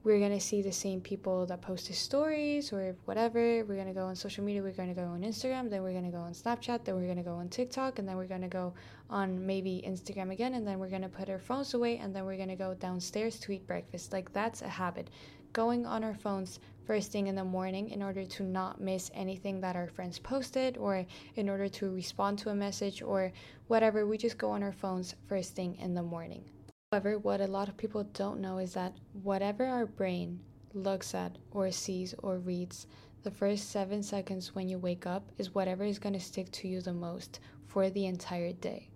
we're 0.08 0.22
gonna 0.22 0.40
see 0.40 0.62
the 0.62 0.72
same 0.72 1.02
people 1.02 1.46
that 1.48 1.60
post 1.62 1.78
posted 1.78 1.98
stories 1.98 2.72
or 2.72 2.96
whatever. 3.04 3.66
We're 3.66 3.76
gonna 3.76 3.94
go 3.94 4.06
on 4.06 4.16
social 4.16 4.42
media, 4.42 4.64
we're 4.64 4.72
gonna 4.72 4.94
go 4.94 5.04
on 5.04 5.22
Instagram, 5.22 5.70
then 5.70 5.84
we're 5.84 5.92
gonna 5.92 6.10
go 6.10 6.20
on 6.20 6.32
Snapchat, 6.32 6.86
then 6.86 6.96
we're 6.96 7.10
gonna 7.10 7.24
go 7.24 7.36
on 7.36 7.50
TikTok, 7.50 8.00
and 8.00 8.08
then 8.08 8.16
we're 8.16 8.26
gonna 8.26 8.48
go 8.48 8.74
on 9.10 9.46
maybe 9.46 9.84
Instagram 9.86 10.32
again, 10.32 10.54
and 10.54 10.66
then 10.66 10.80
we're 10.80 10.90
gonna 10.90 11.10
put 11.10 11.30
our 11.30 11.40
phones 11.40 11.74
away, 11.74 11.98
and 11.98 12.16
then 12.16 12.24
we're 12.26 12.38
gonna 12.38 12.56
go 12.56 12.74
downstairs 12.74 13.38
to 13.42 13.52
eat 13.52 13.68
breakfast. 13.68 14.14
Like 14.14 14.32
that's 14.32 14.62
a 14.62 14.70
habit. 14.70 15.10
Going 15.52 15.86
on 15.86 16.06
our 16.06 16.16
phones 16.16 16.62
first 16.86 17.12
thing 17.12 17.28
in 17.28 17.36
the 17.36 17.44
morning 17.44 17.90
in 17.90 18.02
order 18.02 18.24
to 18.24 18.44
not 18.44 18.80
miss 18.80 19.12
anything 19.14 19.60
that 19.60 19.76
our 19.76 19.88
friends 19.88 20.18
posted 20.18 20.78
or 20.78 21.06
in 21.36 21.50
order 21.50 21.68
to 21.68 21.94
respond 21.94 22.40
to 22.40 22.50
a 22.50 22.56
message 22.56 23.02
or 23.02 23.34
whatever. 23.68 24.08
We 24.08 24.18
just 24.18 24.38
go 24.38 24.52
on 24.52 24.64
our 24.64 24.72
phones 24.72 25.16
first 25.28 25.54
thing 25.54 25.76
in 25.76 25.94
the 25.94 26.04
morning. 26.04 26.46
However, 26.94 27.20
what 27.20 27.42
a 27.42 27.48
lot 27.48 27.68
of 27.68 27.76
people 27.76 28.06
don't 28.06 28.40
know 28.40 28.60
is 28.60 28.74
that 28.76 28.94
whatever 29.22 29.66
our 29.66 29.86
brain 29.86 30.40
looks 30.74 31.14
at 31.14 31.38
or 31.52 31.70
sees 31.70 32.16
or 32.20 32.38
reads, 32.38 32.88
the 33.24 33.32
first 33.32 33.72
seven 33.72 34.02
seconds 34.02 34.56
when 34.56 34.70
you 34.70 34.78
wake 34.78 35.06
up 35.06 35.30
is 35.38 35.54
whatever 35.54 35.84
is 35.84 36.00
going 36.00 36.14
to 36.14 36.20
stick 36.22 36.50
to 36.52 36.68
you 36.70 36.80
the 36.80 36.94
most 36.94 37.42
for 37.66 37.90
the 37.90 38.06
entire 38.06 38.54
day. 38.54 38.88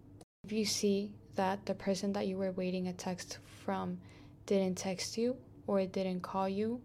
If 0.46 0.54
you 0.54 0.64
see 0.64 1.16
that 1.36 1.66
the 1.66 1.74
person 1.74 2.14
that 2.14 2.28
you 2.28 2.38
were 2.38 2.54
waiting 2.54 2.88
a 2.88 2.94
text 2.94 3.40
from 3.66 4.00
didn't 4.46 4.78
text 4.78 5.18
you 5.18 5.36
or 5.68 5.86
didn't 5.86 6.22
call 6.22 6.48
you 6.48 6.80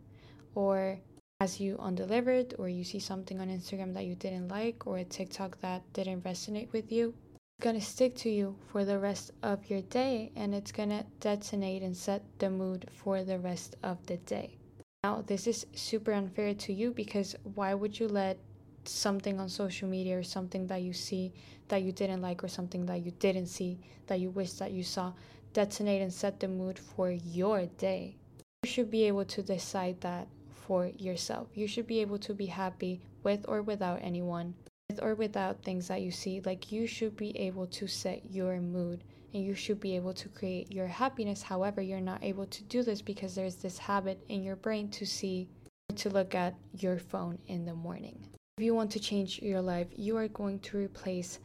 or 0.56 0.98
has 1.38 1.60
you 1.60 1.76
undelivered 1.78 2.54
or 2.58 2.68
you 2.68 2.82
see 2.82 2.98
something 2.98 3.40
on 3.40 3.48
Instagram 3.48 3.94
that 3.94 4.06
you 4.06 4.16
didn't 4.16 4.48
like 4.48 4.88
or 4.88 4.98
a 4.98 5.04
TikTok 5.04 5.60
that 5.60 5.84
didn't 5.92 6.24
resonate 6.24 6.72
with 6.72 6.90
you, 6.90 7.14
going 7.60 7.78
to 7.80 7.84
stick 7.84 8.14
to 8.14 8.28
you 8.28 8.54
for 8.70 8.84
the 8.84 8.98
rest 8.98 9.30
of 9.42 9.70
your 9.70 9.80
day 9.80 10.30
and 10.36 10.54
it's 10.54 10.72
going 10.72 10.90
to 10.90 11.04
detonate 11.20 11.82
and 11.82 11.96
set 11.96 12.22
the 12.38 12.50
mood 12.50 12.86
for 12.92 13.24
the 13.24 13.38
rest 13.38 13.74
of 13.82 14.04
the 14.06 14.16
day. 14.18 14.58
Now, 15.02 15.24
this 15.26 15.46
is 15.46 15.66
super 15.74 16.12
unfair 16.12 16.54
to 16.54 16.72
you 16.72 16.92
because 16.92 17.34
why 17.54 17.72
would 17.72 17.98
you 17.98 18.08
let 18.08 18.38
something 18.84 19.40
on 19.40 19.48
social 19.48 19.88
media 19.88 20.18
or 20.18 20.22
something 20.22 20.66
that 20.66 20.82
you 20.82 20.92
see 20.92 21.32
that 21.68 21.82
you 21.82 21.92
didn't 21.92 22.22
like 22.22 22.44
or 22.44 22.48
something 22.48 22.84
that 22.86 23.04
you 23.04 23.10
didn't 23.18 23.46
see 23.46 23.80
that 24.06 24.20
you 24.20 24.30
wish 24.30 24.52
that 24.54 24.72
you 24.72 24.82
saw 24.82 25.12
detonate 25.52 26.02
and 26.02 26.12
set 26.12 26.38
the 26.38 26.48
mood 26.48 26.78
for 26.78 27.10
your 27.10 27.66
day? 27.78 28.16
You 28.64 28.70
should 28.70 28.90
be 28.90 29.04
able 29.04 29.24
to 29.24 29.42
decide 29.42 30.00
that 30.02 30.28
for 30.50 30.86
yourself. 30.98 31.48
You 31.54 31.66
should 31.66 31.86
be 31.86 32.00
able 32.00 32.18
to 32.18 32.34
be 32.34 32.46
happy 32.46 33.00
with 33.22 33.44
or 33.48 33.62
without 33.62 34.00
anyone 34.02 34.54
with 34.96 35.04
or 35.04 35.14
without 35.14 35.62
things 35.62 35.88
that 35.88 36.02
you 36.02 36.10
see, 36.10 36.40
like 36.44 36.72
you 36.72 36.86
should 36.86 37.16
be 37.16 37.36
able 37.38 37.66
to 37.66 37.86
set 37.86 38.22
your 38.30 38.60
mood 38.60 39.04
and 39.34 39.44
you 39.44 39.54
should 39.54 39.80
be 39.80 39.96
able 39.96 40.14
to 40.14 40.28
create 40.28 40.72
your 40.72 40.86
happiness. 40.86 41.42
However, 41.42 41.82
you're 41.82 42.00
not 42.00 42.22
able 42.22 42.46
to 42.46 42.62
do 42.64 42.82
this 42.82 43.02
because 43.02 43.34
there's 43.34 43.56
this 43.56 43.78
habit 43.78 44.22
in 44.28 44.42
your 44.42 44.56
brain 44.56 44.88
to 44.90 45.06
see 45.06 45.48
to 45.96 46.10
look 46.10 46.34
at 46.34 46.54
your 46.78 46.98
phone 46.98 47.38
in 47.46 47.64
the 47.64 47.74
morning. 47.74 48.18
If 48.58 48.64
you 48.64 48.74
want 48.74 48.90
to 48.92 49.00
change 49.00 49.40
your 49.42 49.60
life, 49.60 49.88
you 49.96 50.16
are 50.16 50.28
going 50.28 50.60
to 50.60 50.78
replace 50.78 51.38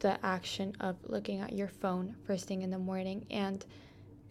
the 0.00 0.24
action 0.24 0.74
of 0.80 0.96
looking 1.04 1.40
at 1.40 1.52
your 1.52 1.68
phone 1.68 2.16
first 2.26 2.46
thing 2.46 2.62
in 2.62 2.70
the 2.70 2.78
morning 2.78 3.26
and 3.30 3.64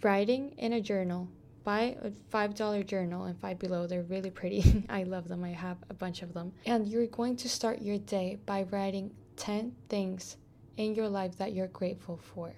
writing 0.01 0.53
in 0.57 0.73
a 0.73 0.81
journal 0.81 1.27
buy 1.63 1.97
a 2.01 2.09
$5 2.09 2.85
journal 2.85 3.25
and 3.25 3.39
Five 3.39 3.59
Below. 3.59 3.87
They're 3.87 4.03
really 4.03 4.29
pretty. 4.29 4.85
I 4.89 5.03
love 5.03 5.27
them. 5.27 5.43
I 5.43 5.51
have 5.51 5.77
a 5.89 5.93
bunch 5.93 6.21
of 6.21 6.33
them. 6.33 6.53
And 6.65 6.87
you're 6.87 7.07
going 7.07 7.35
to 7.37 7.49
start 7.49 7.81
your 7.81 7.97
day 7.97 8.39
by 8.45 8.63
writing 8.71 9.11
10 9.37 9.73
things 9.89 10.37
in 10.77 10.95
your 10.95 11.09
life 11.09 11.37
that 11.37 11.53
you're 11.53 11.67
grateful 11.67 12.19
for. 12.33 12.53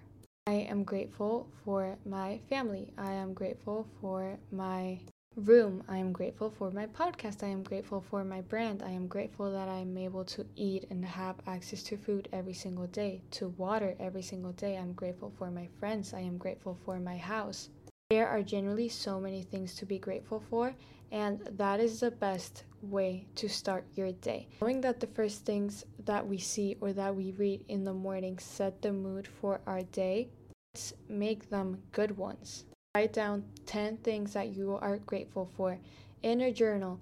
I 0.48 0.68
am 0.70 0.84
grateful 0.84 1.48
for 1.64 1.98
my 2.06 2.40
family. 2.50 2.94
I 2.98 3.14
am 3.14 3.34
grateful 3.34 3.88
for 4.00 4.38
my 4.52 5.00
room. 5.36 5.84
I 5.90 5.98
am 5.98 6.12
grateful 6.12 6.50
for 6.50 6.72
my 6.72 6.86
podcast. 6.86 7.44
I 7.44 7.48
am 7.48 7.64
grateful 7.64 8.02
for 8.10 8.24
my 8.24 8.42
brand. 8.42 8.84
I 8.84 8.92
am 8.92 9.08
grateful 9.08 9.52
that 9.52 9.68
I'm 9.68 9.98
able 9.98 10.24
to 10.26 10.46
eat 10.56 10.86
and 10.90 11.04
have 11.04 11.36
access 11.48 11.84
to 11.84 11.98
food 11.98 12.30
every 12.32 12.54
single 12.54 12.88
day, 12.88 13.22
to 13.32 13.50
water 13.50 13.96
every 14.00 14.22
single 14.22 14.54
day. 14.54 14.78
I'm 14.78 14.94
grateful 14.94 15.34
for 15.38 15.52
my 15.52 15.68
friends. 15.80 16.14
I 16.14 16.22
am 16.22 16.38
grateful 16.38 16.78
for 16.86 17.00
my 17.00 17.18
house. 17.18 17.70
There 18.12 18.28
are 18.28 18.44
generally 18.44 18.90
so 18.90 19.20
many 19.20 19.42
things 19.42 19.74
to 19.76 19.86
be 19.86 19.98
grateful 19.98 20.40
for, 20.40 20.76
and 21.12 21.42
that 21.58 21.80
is 21.80 22.00
the 22.00 22.12
best 22.12 22.64
way 22.84 23.26
to 23.34 23.50
start 23.50 23.84
your 23.96 24.12
day. 24.12 24.48
Knowing 24.62 24.82
that 24.82 25.00
the 25.00 25.08
first 25.08 25.44
things 25.44 25.84
that 26.06 26.28
we 26.28 26.38
see 26.38 26.78
or 26.82 26.94
that 26.94 27.16
we 27.16 27.32
read 27.32 27.66
in 27.68 27.84
the 27.84 27.94
morning 27.94 28.38
set 28.38 28.84
the 28.84 28.94
mood 28.94 29.28
for 29.28 29.60
our 29.66 29.82
day, 29.82 30.30
let's 30.76 30.94
make 31.10 31.50
them 31.50 31.82
good 31.94 32.16
ones. 32.16 32.66
Write 32.96 33.14
down 33.14 33.44
10 33.66 33.98
things 33.98 34.34
that 34.34 34.50
you 34.50 34.78
are 34.80 35.00
grateful 35.00 35.50
for 35.58 35.80
in 36.22 36.42
a 36.42 36.52
journal 36.52 37.00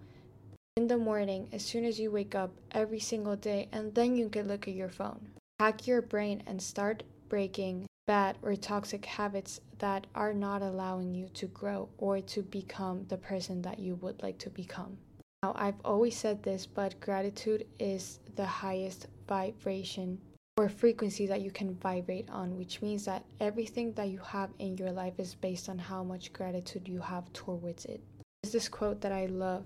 in 0.78 0.88
the 0.88 0.98
morning 0.98 1.50
as 1.52 1.66
soon 1.66 1.84
as 1.84 2.00
you 2.00 2.12
wake 2.12 2.34
up 2.34 2.52
every 2.72 3.02
single 3.02 3.36
day, 3.36 3.68
and 3.74 3.94
then 3.94 4.16
you 4.16 4.30
can 4.30 4.48
look 4.48 4.70
at 4.70 4.74
your 4.74 4.90
phone. 4.90 5.28
Hack 5.60 5.86
your 5.86 6.02
brain 6.02 6.42
and 6.48 6.62
start 6.62 7.04
breaking 7.28 7.86
bad 8.06 8.38
or 8.42 8.56
toxic 8.56 9.06
habits 9.06 9.62
that 9.80 10.08
are 10.16 10.34
not 10.34 10.62
allowing 10.62 11.14
you 11.14 11.30
to 11.30 11.48
grow 11.48 11.90
or 11.98 12.20
to 12.20 12.42
become 12.44 13.06
the 13.08 13.18
person 13.18 13.62
that 13.62 13.80
you 13.80 13.96
would 13.96 14.22
like 14.22 14.38
to 14.40 14.50
become. 14.50 14.98
Now, 15.42 15.54
I've 15.56 15.80
always 15.84 16.18
said 16.18 16.44
this, 16.44 16.66
but 16.66 17.00
gratitude 17.00 17.66
is 17.80 18.20
the 18.36 18.46
highest 18.46 19.08
vibration 19.28 20.20
or 20.58 20.70
frequency 20.70 21.26
that 21.28 21.42
you 21.42 21.52
can 21.52 21.76
vibrate 21.76 22.30
on, 22.30 22.58
which 22.58 22.82
means 22.82 23.06
that 23.06 23.26
everything 23.40 23.92
that 23.94 24.10
you 24.10 24.20
have 24.20 24.52
in 24.60 24.78
your 24.78 24.92
life 24.92 25.20
is 25.20 25.36
based 25.36 25.68
on 25.68 25.80
how 25.80 26.04
much 26.04 26.32
gratitude 26.32 26.88
you 26.88 27.00
have 27.00 27.32
towards 27.34 27.86
it. 27.86 28.02
There's 28.42 28.54
this 28.54 28.70
quote 28.70 29.02
that 29.02 29.12
I 29.12 29.26
love 29.26 29.66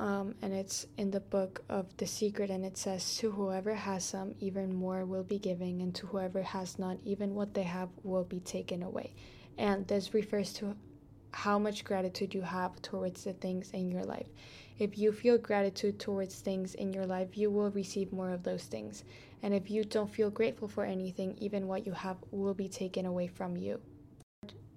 um, 0.00 0.34
and 0.42 0.52
it's 0.52 0.86
in 0.96 1.10
the 1.10 1.20
book 1.20 1.64
of 1.68 1.96
The 1.96 2.06
Secret, 2.06 2.50
and 2.50 2.64
it 2.64 2.76
says, 2.76 3.16
To 3.16 3.32
whoever 3.32 3.74
has 3.74 4.04
some, 4.04 4.34
even 4.38 4.74
more 4.74 5.04
will 5.04 5.24
be 5.24 5.38
given, 5.38 5.80
and 5.80 5.94
to 5.96 6.06
whoever 6.06 6.42
has 6.42 6.78
not, 6.78 6.98
even 7.04 7.34
what 7.34 7.54
they 7.54 7.64
have 7.64 7.88
will 8.04 8.24
be 8.24 8.40
taken 8.40 8.82
away. 8.82 9.14
And 9.56 9.88
this 9.88 10.14
refers 10.14 10.52
to 10.54 10.76
how 11.32 11.58
much 11.58 11.84
gratitude 11.84 12.32
you 12.32 12.42
have 12.42 12.80
towards 12.80 13.24
the 13.24 13.32
things 13.32 13.70
in 13.72 13.88
your 13.88 14.04
life. 14.04 14.28
If 14.78 14.96
you 14.96 15.10
feel 15.10 15.36
gratitude 15.36 15.98
towards 15.98 16.36
things 16.36 16.74
in 16.74 16.92
your 16.92 17.06
life, 17.06 17.36
you 17.36 17.50
will 17.50 17.70
receive 17.70 18.12
more 18.12 18.30
of 18.30 18.44
those 18.44 18.64
things. 18.64 19.02
And 19.42 19.52
if 19.52 19.70
you 19.70 19.84
don't 19.84 20.10
feel 20.10 20.30
grateful 20.30 20.68
for 20.68 20.84
anything, 20.84 21.36
even 21.38 21.66
what 21.66 21.84
you 21.84 21.92
have 21.92 22.16
will 22.30 22.54
be 22.54 22.68
taken 22.68 23.04
away 23.04 23.26
from 23.26 23.56
you. 23.56 23.80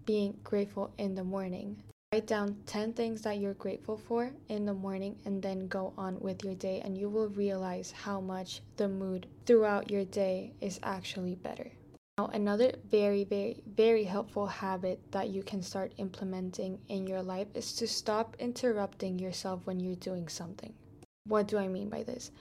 Being 0.05 0.39
grateful 0.43 0.91
in 0.97 1.13
the 1.13 1.23
morning. 1.23 1.83
Write 2.13 2.27
down 2.27 2.57
10 2.65 2.91
things 2.91 3.21
that 3.21 3.39
you're 3.39 3.53
grateful 3.53 3.95
for 3.95 4.33
in 4.49 4.65
the 4.65 4.73
morning 4.73 5.15
and 5.23 5.41
then 5.41 5.69
go 5.69 5.93
on 5.97 6.19
with 6.19 6.43
your 6.43 6.55
day, 6.55 6.81
and 6.83 6.97
you 6.97 7.07
will 7.07 7.29
realize 7.29 7.93
how 7.93 8.19
much 8.19 8.59
the 8.75 8.89
mood 8.89 9.27
throughout 9.45 9.89
your 9.89 10.03
day 10.03 10.51
is 10.59 10.77
actually 10.83 11.35
better. 11.35 11.71
Now, 12.17 12.29
another 12.33 12.73
very, 12.89 13.23
very, 13.23 13.63
very 13.65 14.03
helpful 14.03 14.45
habit 14.45 14.99
that 15.11 15.29
you 15.29 15.41
can 15.41 15.61
start 15.61 15.93
implementing 15.99 16.79
in 16.89 17.07
your 17.07 17.21
life 17.21 17.47
is 17.53 17.71
to 17.75 17.87
stop 17.87 18.35
interrupting 18.39 19.17
yourself 19.17 19.61
when 19.63 19.79
you're 19.79 19.95
doing 19.95 20.27
something. 20.27 20.73
What 21.27 21.47
do 21.47 21.57
I 21.57 21.69
mean 21.69 21.87
by 21.87 22.03
this? 22.03 22.31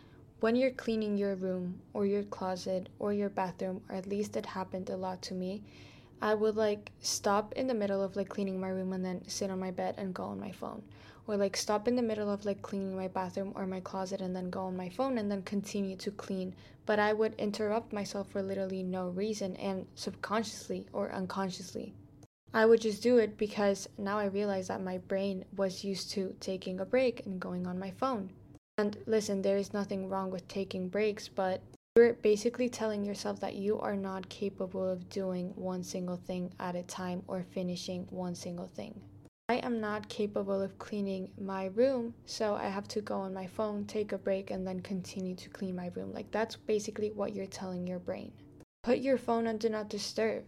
When 0.40 0.56
you're 0.56 0.72
cleaning 0.72 1.16
your 1.16 1.37
room 1.37 1.80
or 1.94 2.06
your 2.06 2.24
closet 2.24 2.88
or 2.98 3.12
your 3.12 3.28
bathroom, 3.28 3.83
or 3.88 3.94
at 3.94 4.09
least 4.09 4.37
it 4.37 4.46
happened 4.46 4.90
a 4.90 4.96
lot 4.96 5.22
to 5.22 5.35
me, 5.35 5.62
I 6.22 6.35
would 6.35 6.56
like 6.56 6.92
stop 7.00 7.54
in 7.54 7.66
the 7.66 7.74
middle 7.74 8.02
of 8.02 8.14
like 8.14 8.28
cleaning 8.28 8.61
my 8.61 8.68
room 8.68 8.92
and 8.92 9.04
then 9.04 9.26
sit 9.26 9.50
on 9.50 9.59
my 9.59 9.70
bed 9.70 9.94
and 9.96 10.14
go 10.14 10.24
on 10.24 10.38
my 10.38 10.52
phone. 10.52 10.83
Or 11.26 11.37
like 11.37 11.56
stop 11.56 11.88
in 11.88 11.96
the 11.96 12.02
middle 12.02 12.30
of 12.30 12.44
like 12.44 12.61
cleaning 12.61 12.94
my 12.94 13.09
bathroom 13.09 13.52
or 13.54 13.66
my 13.66 13.80
closet 13.80 14.20
and 14.20 14.35
then 14.35 14.50
go 14.50 14.62
on 14.62 14.76
my 14.76 14.88
phone 14.88 15.16
and 15.16 15.30
then 15.30 15.42
continue 15.42 15.96
to 15.96 16.11
clean. 16.11 16.54
But 16.85 16.98
I 16.98 17.12
would 17.12 17.35
interrupt 17.35 17.92
myself 17.92 18.28
for 18.28 18.42
literally 18.42 18.83
no 18.83 19.09
reason 19.09 19.56
and 19.56 19.87
subconsciously 19.94 20.87
or 20.92 21.11
unconsciously. 21.12 21.94
I 22.52 22.66
would 22.66 22.80
just 22.80 23.02
do 23.02 23.18
it 23.18 23.38
because 23.38 23.88
now 23.96 24.18
I 24.18 24.24
realize 24.24 24.68
that 24.68 24.83
my 24.83 24.98
brain 24.98 25.44
was 25.56 25.85
used 25.85 26.11
to 26.12 26.35
taking 26.40 26.80
a 26.80 26.85
break 26.85 27.24
and 27.24 27.40
going 27.40 27.66
on 27.66 27.78
my 27.78 27.92
phone. 27.92 28.30
And 28.76 28.98
listen, 29.06 29.42
there 29.42 29.56
is 29.56 29.72
nothing 29.72 30.09
wrong 30.09 30.30
with 30.30 30.48
taking 30.48 30.88
breaks, 30.88 31.28
but 31.28 31.61
you're 31.96 32.12
basically 32.14 32.68
telling 32.68 33.05
yourself 33.05 33.40
that 33.40 33.57
you 33.57 33.79
are 33.81 33.96
not 33.96 34.29
capable 34.29 34.88
of 34.88 35.09
doing 35.09 35.53
one 35.57 35.83
single 35.83 36.16
thing 36.16 36.53
at 36.61 36.76
a 36.76 36.85
time 36.85 37.22
or 37.26 37.42
finishing 37.42 38.07
one 38.11 38.35
single 38.35 38.68
thing. 38.68 39.00
I 39.48 39.55
am 39.57 39.81
not 39.81 40.09
capable 40.09 40.62
of 40.62 40.79
cleaning 40.79 41.33
my 41.37 41.66
room, 41.74 42.14
so 42.26 42.55
I 42.55 42.68
have 42.68 42.87
to 42.88 43.00
go 43.00 43.16
on 43.18 43.35
my 43.35 43.48
phone, 43.48 43.85
take 43.87 44.12
a 44.12 44.18
break, 44.18 44.53
and 44.53 44.64
then 44.64 44.79
continue 44.81 45.35
to 45.35 45.48
clean 45.48 45.74
my 45.74 45.90
room. 45.96 46.12
Like, 46.12 46.31
that's 46.31 46.55
basically 46.55 47.11
what 47.11 47.35
you're 47.35 47.46
telling 47.46 47.88
your 47.88 47.98
brain. 47.98 48.31
Put 48.85 48.98
your 48.98 49.18
phone 49.18 49.48
on 49.48 49.57
Do 49.57 49.68
Not 49.68 49.90
Disturb. 49.90 50.44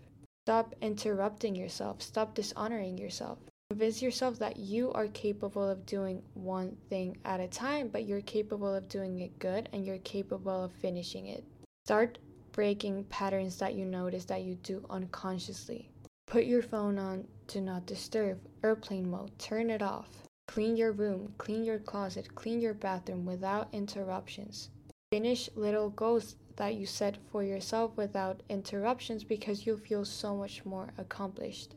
Stop 0.47 0.77
interrupting 0.81 1.57
yourself. 1.57 2.01
Stop 2.01 2.35
dishonoring 2.35 2.97
yourself. 2.97 3.39
Convince 3.73 4.03
yourself 4.03 4.39
that 4.39 4.59
you 4.59 4.93
are 4.93 5.07
capable 5.09 5.67
of 5.67 5.87
doing 5.87 6.23
one 6.35 6.77
thing 6.91 7.17
at 7.25 7.41
a 7.41 7.49
time, 7.49 7.89
but 7.89 8.05
you're 8.05 8.21
capable 8.21 8.75
of 8.75 8.87
doing 8.87 9.21
it 9.21 9.39
good 9.39 9.67
and 9.73 9.87
you're 9.87 9.97
capable 9.97 10.65
of 10.65 10.73
finishing 10.73 11.29
it. 11.29 11.43
Start 11.87 12.19
breaking 12.53 13.05
patterns 13.05 13.57
that 13.57 13.73
you 13.73 13.87
notice 13.87 14.27
that 14.27 14.43
you 14.43 14.57
do 14.57 14.85
unconsciously. 14.91 15.89
Put 16.27 16.45
your 16.45 16.61
phone 16.61 16.99
on 16.99 17.27
Do 17.47 17.63
Not 17.63 17.87
Disturb, 17.87 18.41
airplane 18.63 19.11
mode, 19.11 19.39
turn 19.39 19.71
it 19.71 19.81
off. 19.81 20.29
Clean 20.49 20.77
your 20.77 20.93
room, 20.93 21.33
clean 21.39 21.65
your 21.65 21.79
closet, 21.79 22.35
clean 22.35 22.61
your 22.61 22.75
bathroom 22.75 23.25
without 23.25 23.69
interruptions. 23.73 24.69
Finish 25.11 25.49
little 25.57 25.89
goals 25.89 26.37
that 26.57 26.75
you 26.75 26.85
set 26.85 27.17
for 27.31 27.43
yourself 27.43 27.97
without 27.97 28.43
interruptions 28.51 29.25
because 29.25 29.65
you'll 29.65 29.79
feel 29.79 30.05
so 30.05 30.37
much 30.37 30.63
more 30.67 30.91
accomplished. 30.99 31.75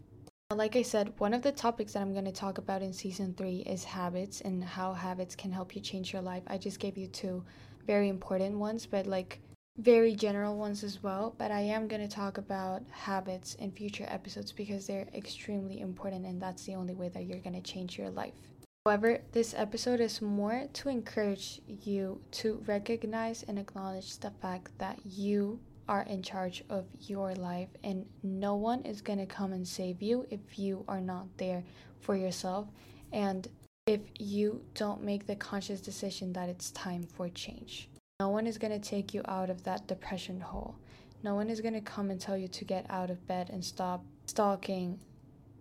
Like 0.53 0.75
I 0.75 0.83
said, 0.83 1.11
one 1.17 1.33
of 1.33 1.41
the 1.41 1.51
topics 1.51 1.93
that 1.93 2.01
I'm 2.01 2.13
going 2.13 2.25
to 2.25 2.31
talk 2.31 2.59
about 2.59 2.83
in 2.83 2.93
season 2.93 3.33
three 3.33 3.63
is 3.65 3.83
habits 3.83 4.41
and 4.41 4.63
how 4.63 4.93
habits 4.93 5.35
can 5.35 5.51
help 5.51 5.75
you 5.75 5.81
change 5.81 6.13
your 6.13 6.21
life. 6.21 6.43
I 6.45 6.59
just 6.59 6.79
gave 6.79 6.99
you 6.99 7.07
two 7.07 7.43
very 7.87 8.09
important 8.09 8.59
ones, 8.59 8.85
but 8.85 9.07
like 9.07 9.39
very 9.79 10.13
general 10.13 10.55
ones 10.55 10.83
as 10.83 11.01
well, 11.01 11.33
but 11.39 11.49
I 11.49 11.61
am 11.61 11.87
going 11.87 12.07
to 12.07 12.15
talk 12.15 12.37
about 12.37 12.83
habits 12.91 13.55
in 13.55 13.71
future 13.71 14.05
episodes 14.07 14.51
because 14.51 14.85
they're 14.85 15.07
extremely 15.15 15.79
important 15.81 16.27
and 16.27 16.39
that's 16.39 16.63
the 16.65 16.75
only 16.75 16.93
way 16.93 17.09
that 17.09 17.25
you're 17.25 17.39
going 17.39 17.59
to 17.59 17.71
change 17.71 17.97
your 17.97 18.11
life. 18.11 18.35
However, 18.85 19.21
this 19.31 19.55
episode 19.57 19.99
is 19.99 20.21
more 20.21 20.67
to 20.73 20.89
encourage 20.89 21.59
you 21.67 22.21
to 22.33 22.63
recognize 22.67 23.41
and 23.47 23.57
acknowledge 23.57 24.19
the 24.19 24.29
fact 24.29 24.69
that 24.77 24.99
you 25.03 25.59
are 25.87 26.03
in 26.03 26.21
charge 26.21 26.63
of 26.69 26.85
your 27.01 27.33
life 27.35 27.69
and 27.83 28.05
no 28.23 28.55
one 28.55 28.81
is 28.81 29.01
going 29.01 29.19
to 29.19 29.25
come 29.25 29.53
and 29.53 29.67
save 29.67 30.01
you 30.01 30.25
if 30.29 30.57
you 30.57 30.83
are 30.87 31.01
not 31.01 31.27
there 31.37 31.63
for 31.99 32.15
yourself 32.15 32.67
and 33.11 33.47
if 33.87 34.01
you 34.17 34.61
don't 34.73 35.03
make 35.03 35.27
the 35.27 35.35
conscious 35.35 35.79
decision 35.79 36.33
that 36.33 36.49
it's 36.49 36.71
time 36.71 37.03
for 37.03 37.29
change. 37.29 37.87
No 38.19 38.29
one 38.29 38.47
is 38.47 38.57
going 38.57 38.71
to 38.71 38.89
take 38.89 39.13
you 39.13 39.21
out 39.25 39.49
of 39.49 39.63
that 39.63 39.87
depression 39.87 40.39
hole. 40.39 40.75
No 41.21 41.35
one 41.35 41.49
is 41.49 41.61
going 41.61 41.73
to 41.73 41.81
come 41.81 42.09
and 42.09 42.19
tell 42.19 42.37
you 42.37 42.47
to 42.47 42.65
get 42.65 42.85
out 42.89 43.09
of 43.09 43.27
bed 43.27 43.49
and 43.51 43.63
stop 43.63 44.03
stalking 44.25 44.99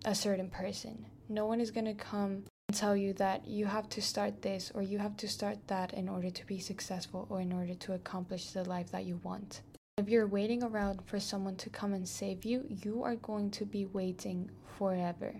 a 0.04 0.14
certain 0.14 0.48
person. 0.48 1.06
No 1.28 1.46
one 1.46 1.60
is 1.60 1.70
going 1.70 1.86
to 1.86 1.94
come 1.94 2.44
and 2.68 2.76
tell 2.76 2.96
you 2.96 3.12
that 3.14 3.46
you 3.46 3.66
have 3.66 3.88
to 3.90 4.00
start 4.00 4.42
this 4.42 4.70
or 4.74 4.82
you 4.82 4.98
have 4.98 5.16
to 5.18 5.28
start 5.28 5.58
that 5.66 5.92
in 5.92 6.08
order 6.08 6.30
to 6.30 6.46
be 6.46 6.58
successful 6.58 7.26
or 7.28 7.40
in 7.40 7.52
order 7.52 7.74
to 7.74 7.92
accomplish 7.92 8.50
the 8.50 8.64
life 8.64 8.90
that 8.92 9.04
you 9.04 9.20
want. 9.22 9.60
If 9.96 10.08
you're 10.08 10.26
waiting 10.26 10.64
around 10.64 11.02
for 11.06 11.20
someone 11.20 11.54
to 11.56 11.70
come 11.70 11.94
and 11.94 12.06
save 12.06 12.44
you, 12.44 12.66
you 12.68 13.04
are 13.04 13.14
going 13.14 13.52
to 13.52 13.64
be 13.64 13.86
waiting 13.86 14.50
forever. 14.76 15.32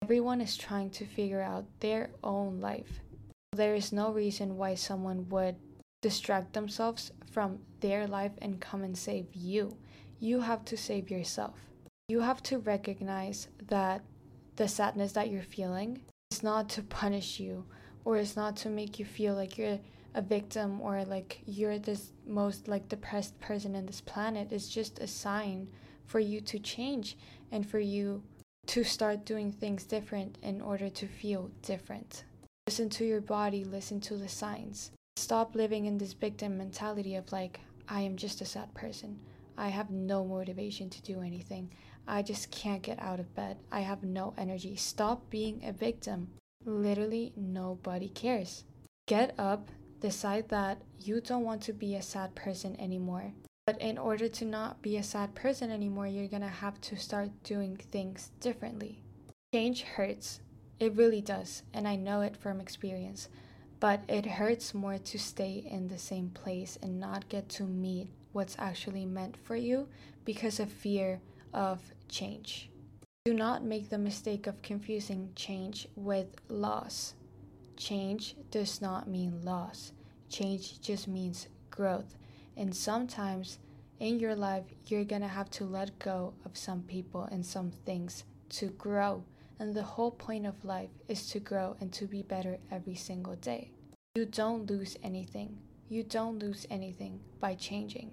Everyone 0.00 0.40
is 0.40 0.56
trying 0.56 0.90
to 0.90 1.04
figure 1.04 1.42
out 1.42 1.66
their 1.80 2.10
own 2.22 2.60
life. 2.60 3.00
There 3.52 3.74
is 3.74 3.92
no 3.92 4.12
reason 4.12 4.56
why 4.56 4.76
someone 4.76 5.28
would 5.30 5.56
distract 6.02 6.52
themselves 6.52 7.10
from 7.32 7.58
their 7.80 8.06
life 8.06 8.30
and 8.40 8.60
come 8.60 8.84
and 8.84 8.96
save 8.96 9.34
you. 9.34 9.76
You 10.20 10.40
have 10.40 10.64
to 10.66 10.76
save 10.76 11.10
yourself. 11.10 11.58
You 12.08 12.20
have 12.20 12.44
to 12.44 12.58
recognize 12.58 13.48
that 13.66 14.02
the 14.54 14.68
sadness 14.68 15.12
that 15.12 15.30
you're 15.30 15.42
feeling 15.42 16.00
is 16.30 16.44
not 16.44 16.68
to 16.70 16.82
punish 16.82 17.40
you 17.40 17.64
or 18.04 18.18
is 18.18 18.36
not 18.36 18.56
to 18.58 18.68
make 18.68 19.00
you 19.00 19.04
feel 19.04 19.34
like 19.34 19.58
you're 19.58 19.80
a 20.16 20.22
victim 20.22 20.80
or 20.80 21.04
like 21.04 21.42
you're 21.44 21.78
this 21.78 22.12
most 22.26 22.66
like 22.66 22.88
depressed 22.88 23.38
person 23.38 23.76
in 23.76 23.84
this 23.84 24.00
planet. 24.00 24.50
is 24.50 24.68
just 24.68 24.98
a 24.98 25.06
sign 25.06 25.68
for 26.06 26.18
you 26.18 26.40
to 26.40 26.58
change 26.58 27.18
and 27.52 27.68
for 27.68 27.78
you 27.78 28.22
to 28.66 28.82
start 28.82 29.26
doing 29.26 29.52
things 29.52 29.84
different 29.84 30.38
in 30.42 30.60
order 30.60 30.88
to 30.88 31.06
feel 31.06 31.50
different. 31.62 32.24
Listen 32.66 32.88
to 32.88 33.04
your 33.04 33.20
body, 33.20 33.62
listen 33.62 34.00
to 34.00 34.16
the 34.16 34.28
signs. 34.28 34.90
Stop 35.16 35.54
living 35.54 35.84
in 35.84 35.98
this 35.98 36.14
victim 36.14 36.56
mentality 36.56 37.14
of 37.14 37.30
like, 37.30 37.60
I 37.88 38.00
am 38.00 38.16
just 38.16 38.40
a 38.40 38.44
sad 38.44 38.72
person. 38.74 39.20
I 39.58 39.68
have 39.68 39.90
no 39.90 40.24
motivation 40.24 40.90
to 40.90 41.02
do 41.02 41.20
anything. 41.20 41.70
I 42.08 42.22
just 42.22 42.50
can't 42.50 42.82
get 42.82 43.00
out 43.00 43.20
of 43.20 43.34
bed. 43.34 43.58
I 43.70 43.80
have 43.80 44.02
no 44.02 44.34
energy. 44.38 44.76
Stop 44.76 45.28
being 45.30 45.62
a 45.64 45.72
victim. 45.72 46.28
Literally, 46.64 47.32
nobody 47.36 48.08
cares. 48.08 48.64
Get 49.06 49.34
up, 49.38 49.70
decide 50.00 50.48
that 50.50 50.78
you 50.98 51.20
don't 51.20 51.44
want 51.44 51.62
to 51.62 51.72
be 51.72 51.94
a 51.94 52.02
sad 52.02 52.34
person 52.34 52.78
anymore. 52.80 53.32
But 53.66 53.80
in 53.80 53.98
order 53.98 54.28
to 54.28 54.44
not 54.44 54.82
be 54.82 54.96
a 54.96 55.02
sad 55.02 55.34
person 55.34 55.70
anymore, 55.70 56.06
you're 56.06 56.28
gonna 56.28 56.48
have 56.48 56.80
to 56.82 56.96
start 56.96 57.30
doing 57.42 57.76
things 57.76 58.30
differently. 58.40 59.02
Change 59.54 59.82
hurts. 59.82 60.40
It 60.78 60.94
really 60.94 61.20
does, 61.20 61.62
and 61.72 61.88
I 61.88 61.96
know 61.96 62.20
it 62.20 62.36
from 62.36 62.60
experience 62.60 63.28
but 63.80 64.00
it 64.08 64.26
hurts 64.26 64.74
more 64.74 64.98
to 64.98 65.18
stay 65.18 65.64
in 65.68 65.88
the 65.88 65.98
same 65.98 66.30
place 66.30 66.78
and 66.82 66.98
not 66.98 67.28
get 67.28 67.48
to 67.48 67.64
meet 67.64 68.08
what's 68.32 68.56
actually 68.58 69.04
meant 69.04 69.36
for 69.36 69.56
you 69.56 69.88
because 70.24 70.60
of 70.60 70.70
fear 70.70 71.20
of 71.52 71.80
change. 72.08 72.70
Do 73.24 73.34
not 73.34 73.64
make 73.64 73.88
the 73.88 73.98
mistake 73.98 74.46
of 74.46 74.62
confusing 74.62 75.30
change 75.34 75.88
with 75.96 76.28
loss. 76.48 77.14
Change 77.76 78.36
does 78.50 78.80
not 78.80 79.08
mean 79.08 79.42
loss, 79.44 79.92
change 80.28 80.80
just 80.80 81.06
means 81.06 81.48
growth. 81.70 82.16
And 82.56 82.74
sometimes 82.74 83.58
in 84.00 84.18
your 84.18 84.34
life, 84.34 84.64
you're 84.86 85.04
gonna 85.04 85.28
have 85.28 85.50
to 85.50 85.64
let 85.64 85.98
go 85.98 86.34
of 86.44 86.56
some 86.56 86.82
people 86.82 87.24
and 87.24 87.44
some 87.44 87.70
things 87.70 88.24
to 88.50 88.68
grow 88.68 89.24
and 89.58 89.74
the 89.74 89.82
whole 89.82 90.10
point 90.10 90.46
of 90.46 90.64
life 90.64 90.90
is 91.08 91.28
to 91.30 91.40
grow 91.40 91.76
and 91.80 91.92
to 91.92 92.06
be 92.06 92.22
better 92.22 92.58
every 92.70 92.94
single 92.94 93.36
day. 93.36 93.70
You 94.14 94.26
don't 94.26 94.68
lose 94.68 94.96
anything. 95.02 95.58
You 95.88 96.02
don't 96.02 96.38
lose 96.38 96.66
anything 96.70 97.20
by 97.40 97.54
changing. 97.54 98.10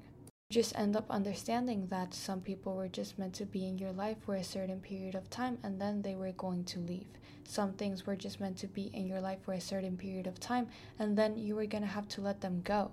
Just 0.54 0.78
end 0.78 0.96
up 0.96 1.10
understanding 1.10 1.88
that 1.88 2.14
some 2.14 2.40
people 2.40 2.76
were 2.76 2.88
just 2.88 3.18
meant 3.18 3.34
to 3.34 3.46
be 3.48 3.66
in 3.66 3.80
your 3.80 3.92
life 3.92 4.18
for 4.24 4.36
a 4.36 4.44
certain 4.44 4.80
period 4.80 5.16
of 5.16 5.28
time 5.32 5.58
and 5.64 5.82
then 5.82 6.04
they 6.04 6.14
were 6.14 6.32
going 6.34 6.64
to 6.66 6.80
leave. 6.80 7.08
Some 7.44 7.74
things 7.74 8.06
were 8.06 8.16
just 8.16 8.40
meant 8.40 8.58
to 8.60 8.68
be 8.68 8.92
in 8.94 9.08
your 9.08 9.20
life 9.20 9.40
for 9.44 9.54
a 9.54 9.60
certain 9.60 9.98
period 9.98 10.28
of 10.28 10.40
time 10.40 10.68
and 11.00 11.18
then 11.18 11.36
you 11.36 11.56
were 11.56 11.66
going 11.66 11.82
to 11.82 11.90
have 11.90 12.08
to 12.10 12.22
let 12.22 12.40
them 12.40 12.62
go. 12.64 12.92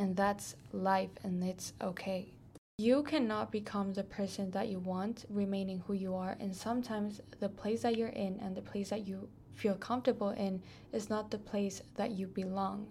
And 0.00 0.16
that's 0.16 0.56
life 0.72 1.10
and 1.22 1.44
it's 1.44 1.74
okay. 1.82 2.32
You 2.78 3.02
cannot 3.02 3.52
become 3.52 3.92
the 3.92 4.04
person 4.04 4.50
that 4.52 4.68
you 4.68 4.78
want 4.78 5.26
remaining 5.28 5.82
who 5.86 5.92
you 5.92 6.14
are, 6.14 6.38
and 6.40 6.56
sometimes 6.56 7.20
the 7.40 7.50
place 7.50 7.82
that 7.82 7.98
you're 7.98 8.08
in 8.08 8.40
and 8.40 8.56
the 8.56 8.62
place 8.62 8.88
that 8.88 9.06
you 9.06 9.28
feel 9.54 9.74
comfortable 9.74 10.30
in 10.30 10.62
is 10.94 11.10
not 11.10 11.30
the 11.30 11.36
place 11.36 11.82
that 11.96 12.12
you 12.12 12.26
belong. 12.26 12.86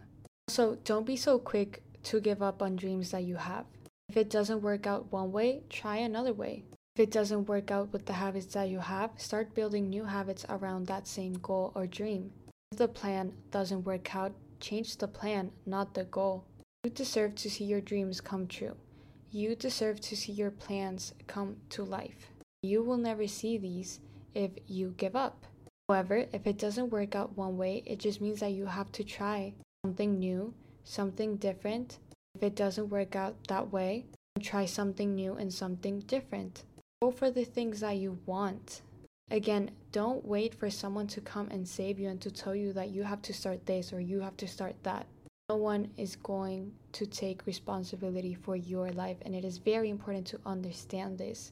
So 0.48 0.78
don't 0.86 1.08
be 1.08 1.18
so 1.18 1.40
quick 1.40 1.82
to 2.04 2.22
give 2.22 2.44
up 2.44 2.62
on 2.62 2.76
dreams 2.76 3.10
that 3.10 3.24
you 3.24 3.38
have. 3.38 3.66
If 4.12 4.18
it 4.18 4.30
doesn't 4.30 4.62
work 4.62 4.88
out 4.88 5.10
one 5.10 5.32
way, 5.32 5.64
try 5.70 5.96
another 5.96 6.34
way. 6.34 6.66
If 6.98 7.04
it 7.04 7.12
doesn't 7.12 7.48
work 7.48 7.72
out 7.72 7.94
with 7.94 8.06
the 8.06 8.12
habits 8.12 8.48
that 8.48 8.68
you 8.68 8.80
have, 8.80 9.12
start 9.16 9.56
building 9.56 9.90
new 9.90 10.04
habits 10.04 10.46
around 10.50 10.88
that 10.88 11.08
same 11.08 11.36
goal 11.36 11.72
or 11.76 11.88
dream. 11.88 12.34
If 12.74 12.80
the 12.80 12.90
plan 12.90 13.32
doesn't 13.52 13.86
work 13.86 14.14
out, 14.14 14.34
change 14.60 14.98
the 14.98 15.08
plan, 15.08 15.52
not 15.66 15.94
the 15.94 16.04
goal. 16.04 16.44
You 16.84 16.90
deserve 16.90 17.36
to 17.36 17.50
see 17.50 17.64
your 17.64 17.80
dreams 17.80 18.20
come 18.20 18.48
true. 18.48 18.76
You 19.30 19.56
deserve 19.56 20.02
to 20.02 20.18
see 20.18 20.34
your 20.34 20.52
plans 20.52 21.14
come 21.28 21.56
to 21.70 21.86
life. 21.86 22.34
You 22.64 22.84
will 22.84 22.98
never 22.98 23.28
see 23.28 23.58
these 23.58 24.02
if 24.34 24.52
you 24.68 24.94
give 24.98 25.16
up. 25.16 25.46
However, 25.88 26.26
if 26.34 26.46
it 26.46 26.58
doesn't 26.58 26.90
work 26.90 27.16
out 27.16 27.38
one 27.38 27.56
way, 27.56 27.82
it 27.86 28.00
just 28.00 28.20
means 28.20 28.42
that 28.42 28.52
you 28.52 28.66
have 28.66 28.92
to 28.92 29.06
try 29.06 29.54
something 29.86 30.20
new, 30.20 30.54
something 30.84 31.38
different. 31.38 32.00
If 32.36 32.44
it 32.44 32.56
doesn't 32.56 32.90
work 32.90 33.16
out 33.16 33.36
that 33.48 33.72
way, 33.72 34.06
try 34.42 34.66
something 34.66 35.16
new 35.16 35.36
and 35.36 35.54
something 35.54 36.00
different. 36.00 36.64
Go 37.02 37.12
for 37.12 37.30
the 37.30 37.46
things 37.46 37.82
that 37.82 37.98
you 37.98 38.20
want. 38.26 38.82
Again, 39.30 39.72
don't 39.92 40.26
wait 40.26 40.56
for 40.56 40.70
someone 40.70 41.08
to 41.08 41.22
come 41.22 41.48
and 41.50 41.68
save 41.68 42.00
you 42.00 42.10
and 42.10 42.20
to 42.22 42.32
tell 42.32 42.56
you 42.56 42.74
that 42.74 42.90
you 42.90 43.04
have 43.04 43.22
to 43.24 43.34
start 43.34 43.66
this 43.66 43.94
or 43.94 44.00
you 44.00 44.20
have 44.22 44.38
to 44.38 44.48
start 44.48 44.76
that. 44.84 45.08
No 45.50 45.56
one 45.56 45.92
is 45.98 46.16
going 46.16 46.72
to 46.94 47.06
take 47.06 47.46
responsibility 47.46 48.34
for 48.34 48.56
your 48.56 48.92
life, 48.92 49.18
and 49.24 49.36
it 49.36 49.44
is 49.44 49.58
very 49.58 49.90
important 49.90 50.26
to 50.28 50.40
understand 50.46 51.18
this. 51.18 51.52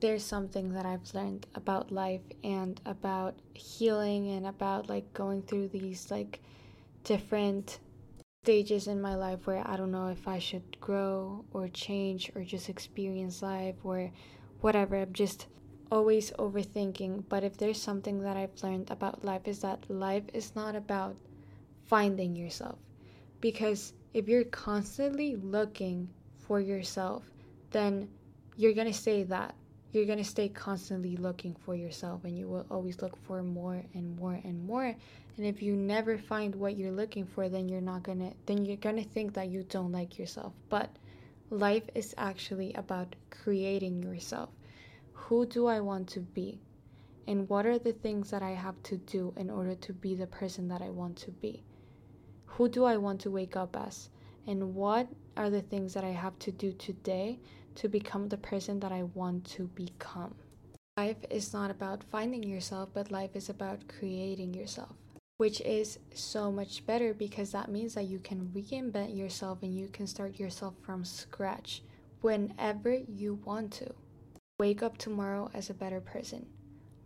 There's 0.00 0.24
something 0.24 0.72
that 0.74 0.84
I've 0.84 1.14
learned 1.14 1.46
about 1.54 1.92
life 1.92 2.22
and 2.44 2.80
about 2.84 3.34
healing 3.54 4.30
and 4.30 4.46
about 4.46 4.88
like 4.88 5.12
going 5.14 5.42
through 5.42 5.68
these 5.68 6.10
like 6.10 6.40
different 7.04 7.78
stages 8.44 8.88
in 8.88 9.00
my 9.00 9.14
life 9.14 9.46
where 9.46 9.62
I 9.64 9.76
don't 9.76 9.92
know 9.92 10.08
if 10.08 10.26
I 10.26 10.40
should 10.40 10.80
grow 10.80 11.44
or 11.52 11.68
change 11.68 12.28
or 12.34 12.42
just 12.42 12.68
experience 12.68 13.40
life 13.40 13.76
or 13.84 14.10
whatever. 14.60 14.96
I'm 14.96 15.12
just 15.12 15.46
always 15.92 16.32
overthinking, 16.32 17.22
but 17.28 17.44
if 17.44 17.56
there's 17.56 17.80
something 17.80 18.20
that 18.22 18.36
I've 18.36 18.60
learned 18.60 18.90
about 18.90 19.24
life 19.24 19.42
is 19.44 19.60
that 19.60 19.88
life 19.88 20.24
is 20.34 20.56
not 20.56 20.74
about 20.74 21.14
finding 21.86 22.34
yourself. 22.34 22.80
Because 23.40 23.92
if 24.12 24.26
you're 24.26 24.42
constantly 24.42 25.36
looking 25.36 26.08
for 26.36 26.58
yourself, 26.58 27.30
then 27.70 28.08
you're 28.56 28.74
going 28.74 28.88
to 28.88 28.92
stay 28.92 29.22
that. 29.22 29.54
You're 29.92 30.06
going 30.06 30.18
to 30.18 30.24
stay 30.24 30.48
constantly 30.48 31.16
looking 31.16 31.54
for 31.54 31.74
yourself 31.74 32.24
and 32.24 32.36
you 32.36 32.48
will 32.48 32.66
always 32.70 33.00
look 33.02 33.16
for 33.24 33.42
more 33.42 33.84
and 33.94 34.16
more 34.16 34.40
and 34.42 34.66
more. 34.66 34.86
And 35.36 35.46
if 35.46 35.62
you 35.62 35.76
never 35.76 36.18
find 36.18 36.54
what 36.54 36.76
you're 36.76 36.92
looking 36.92 37.26
for, 37.26 37.48
then 37.48 37.68
you're 37.68 37.80
not 37.80 38.02
going 38.02 38.18
to 38.18 38.32
then 38.46 38.64
you're 38.64 38.76
going 38.76 38.96
to 38.96 39.08
think 39.08 39.34
that 39.34 39.48
you 39.48 39.62
don't 39.64 39.92
like 39.92 40.18
yourself. 40.18 40.54
But 40.68 40.90
life 41.50 41.84
is 41.94 42.14
actually 42.16 42.72
about 42.74 43.14
creating 43.30 44.02
yourself 44.02 44.48
who 45.32 45.46
do 45.46 45.66
I 45.66 45.80
want 45.80 46.08
to 46.08 46.20
be? 46.20 46.60
And 47.26 47.48
what 47.48 47.64
are 47.64 47.78
the 47.78 47.92
things 47.92 48.30
that 48.30 48.42
I 48.42 48.50
have 48.50 48.82
to 48.84 48.96
do 48.96 49.32
in 49.36 49.48
order 49.50 49.74
to 49.76 49.92
be 49.92 50.14
the 50.14 50.26
person 50.26 50.68
that 50.68 50.82
I 50.82 50.90
want 50.90 51.16
to 51.18 51.30
be? 51.30 51.62
Who 52.46 52.68
do 52.68 52.84
I 52.84 52.96
want 52.96 53.20
to 53.22 53.30
wake 53.30 53.56
up 53.56 53.76
as? 53.76 54.10
And 54.46 54.74
what 54.74 55.08
are 55.36 55.48
the 55.48 55.62
things 55.62 55.94
that 55.94 56.04
I 56.04 56.10
have 56.10 56.38
to 56.40 56.50
do 56.50 56.72
today 56.72 57.38
to 57.76 57.88
become 57.88 58.28
the 58.28 58.36
person 58.36 58.80
that 58.80 58.92
I 58.92 59.02
want 59.02 59.44
to 59.56 59.68
become? 59.68 60.34
Life 60.96 61.24
is 61.30 61.52
not 61.52 61.70
about 61.70 62.04
finding 62.04 62.42
yourself, 62.42 62.90
but 62.92 63.10
life 63.10 63.34
is 63.34 63.48
about 63.48 63.88
creating 63.88 64.52
yourself, 64.54 64.94
which 65.38 65.60
is 65.62 65.98
so 66.14 66.52
much 66.52 66.84
better 66.86 67.14
because 67.14 67.52
that 67.52 67.70
means 67.70 67.94
that 67.94 68.04
you 68.04 68.18
can 68.18 68.50
reinvent 68.54 69.16
yourself 69.16 69.62
and 69.62 69.74
you 69.74 69.88
can 69.88 70.06
start 70.06 70.38
yourself 70.38 70.74
from 70.82 71.04
scratch 71.04 71.82
whenever 72.20 72.94
you 72.94 73.40
want 73.44 73.72
to. 73.72 73.94
Wake 74.58 74.82
up 74.82 74.98
tomorrow 74.98 75.50
as 75.54 75.70
a 75.70 75.74
better 75.74 76.00
person. 76.00 76.46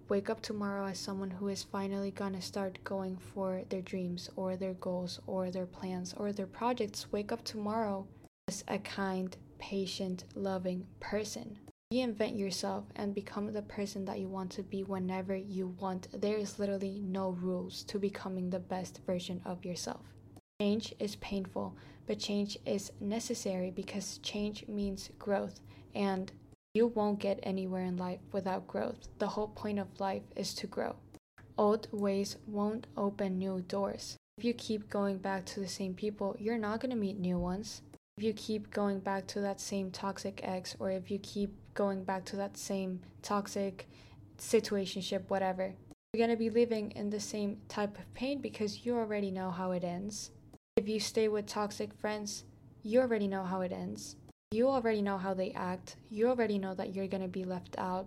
Wake 0.08 0.30
up 0.30 0.40
tomorrow 0.40 0.86
as 0.86 0.98
someone 0.98 1.30
who 1.30 1.48
is 1.48 1.62
finally 1.64 2.10
gonna 2.10 2.40
start 2.40 2.78
going 2.84 3.16
for 3.16 3.62
their 3.70 3.82
dreams 3.82 4.30
or 4.36 4.56
their 4.56 4.74
goals 4.74 5.20
or 5.26 5.50
their 5.50 5.66
plans 5.66 6.14
or 6.16 6.32
their 6.32 6.46
projects. 6.46 7.10
Wake 7.10 7.32
up 7.32 7.42
tomorrow 7.44 8.06
as 8.48 8.62
a 8.68 8.78
kind, 8.78 9.36
patient, 9.58 10.24
loving 10.34 10.86
person. 11.00 11.58
Reinvent 11.92 12.38
yourself 12.38 12.84
and 12.96 13.14
become 13.14 13.52
the 13.52 13.62
person 13.62 14.04
that 14.06 14.18
you 14.18 14.28
want 14.28 14.50
to 14.52 14.62
be 14.62 14.82
whenever 14.82 15.36
you 15.36 15.68
want. 15.78 16.08
There 16.12 16.36
is 16.36 16.58
literally 16.58 17.00
no 17.04 17.30
rules 17.30 17.84
to 17.84 17.98
becoming 17.98 18.50
the 18.50 18.58
best 18.58 19.00
version 19.06 19.40
of 19.44 19.64
yourself. 19.64 20.02
Change 20.60 20.94
is 20.98 21.16
painful, 21.16 21.76
but 22.06 22.18
change 22.18 22.58
is 22.66 22.90
necessary 23.00 23.70
because 23.70 24.18
change 24.18 24.66
means 24.66 25.10
growth 25.18 25.60
and 25.94 26.32
you 26.74 26.88
won't 26.88 27.20
get 27.20 27.40
anywhere 27.42 27.84
in 27.84 27.96
life 27.96 28.20
without 28.32 28.66
growth. 28.66 29.08
The 29.18 29.28
whole 29.28 29.48
point 29.48 29.78
of 29.78 30.00
life 30.00 30.24
is 30.34 30.54
to 30.54 30.66
grow. 30.66 30.96
Old 31.56 31.88
ways 31.90 32.36
won't 32.46 32.86
open 32.96 33.38
new 33.38 33.60
doors. 33.60 34.16
If 34.38 34.44
you 34.44 34.52
keep 34.52 34.90
going 34.90 35.16
back 35.16 35.46
to 35.46 35.60
the 35.60 35.68
same 35.68 35.94
people, 35.94 36.36
you're 36.38 36.58
not 36.58 36.80
going 36.80 36.90
to 36.90 36.96
meet 36.96 37.18
new 37.18 37.38
ones. 37.38 37.80
If 38.18 38.24
you 38.24 38.32
keep 38.32 38.70
going 38.70 39.00
back 39.00 39.26
to 39.28 39.42
that 39.42 39.60
same 39.60 39.90
toxic 39.90 40.40
ex, 40.42 40.74
or 40.78 40.90
if 40.90 41.10
you 41.10 41.18
keep 41.18 41.52
going 41.74 42.02
back 42.02 42.24
to 42.26 42.36
that 42.36 42.56
same 42.56 43.00
toxic 43.20 43.86
situationship, 44.38 45.24
whatever, 45.28 45.74
you're 46.14 46.26
going 46.26 46.30
to 46.30 46.42
be 46.42 46.48
living 46.48 46.92
in 46.92 47.10
the 47.10 47.20
same 47.20 47.58
type 47.68 47.98
of 47.98 48.14
pain 48.14 48.40
because 48.40 48.86
you 48.86 48.96
already 48.96 49.30
know 49.30 49.50
how 49.50 49.72
it 49.72 49.84
ends. 49.84 50.30
If 50.78 50.88
you 50.88 50.98
stay 50.98 51.28
with 51.28 51.44
toxic 51.44 51.92
friends, 51.92 52.44
you 52.82 53.00
already 53.00 53.28
know 53.28 53.44
how 53.44 53.60
it 53.60 53.70
ends. 53.70 54.16
You 54.50 54.68
already 54.68 55.02
know 55.02 55.18
how 55.18 55.34
they 55.34 55.50
act. 55.50 55.96
You 56.08 56.28
already 56.28 56.58
know 56.58 56.72
that 56.72 56.94
you're 56.94 57.08
going 57.08 57.22
to 57.22 57.28
be 57.28 57.44
left 57.44 57.74
out. 57.76 58.06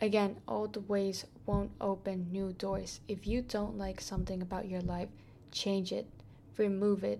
Again, 0.00 0.36
old 0.46 0.88
ways 0.88 1.26
won't 1.46 1.72
open 1.80 2.28
new 2.30 2.52
doors. 2.52 3.00
If 3.08 3.26
you 3.26 3.42
don't 3.42 3.76
like 3.76 4.00
something 4.00 4.40
about 4.40 4.68
your 4.68 4.82
life, 4.82 5.08
change 5.50 5.90
it, 5.90 6.06
remove 6.56 7.02
it, 7.02 7.18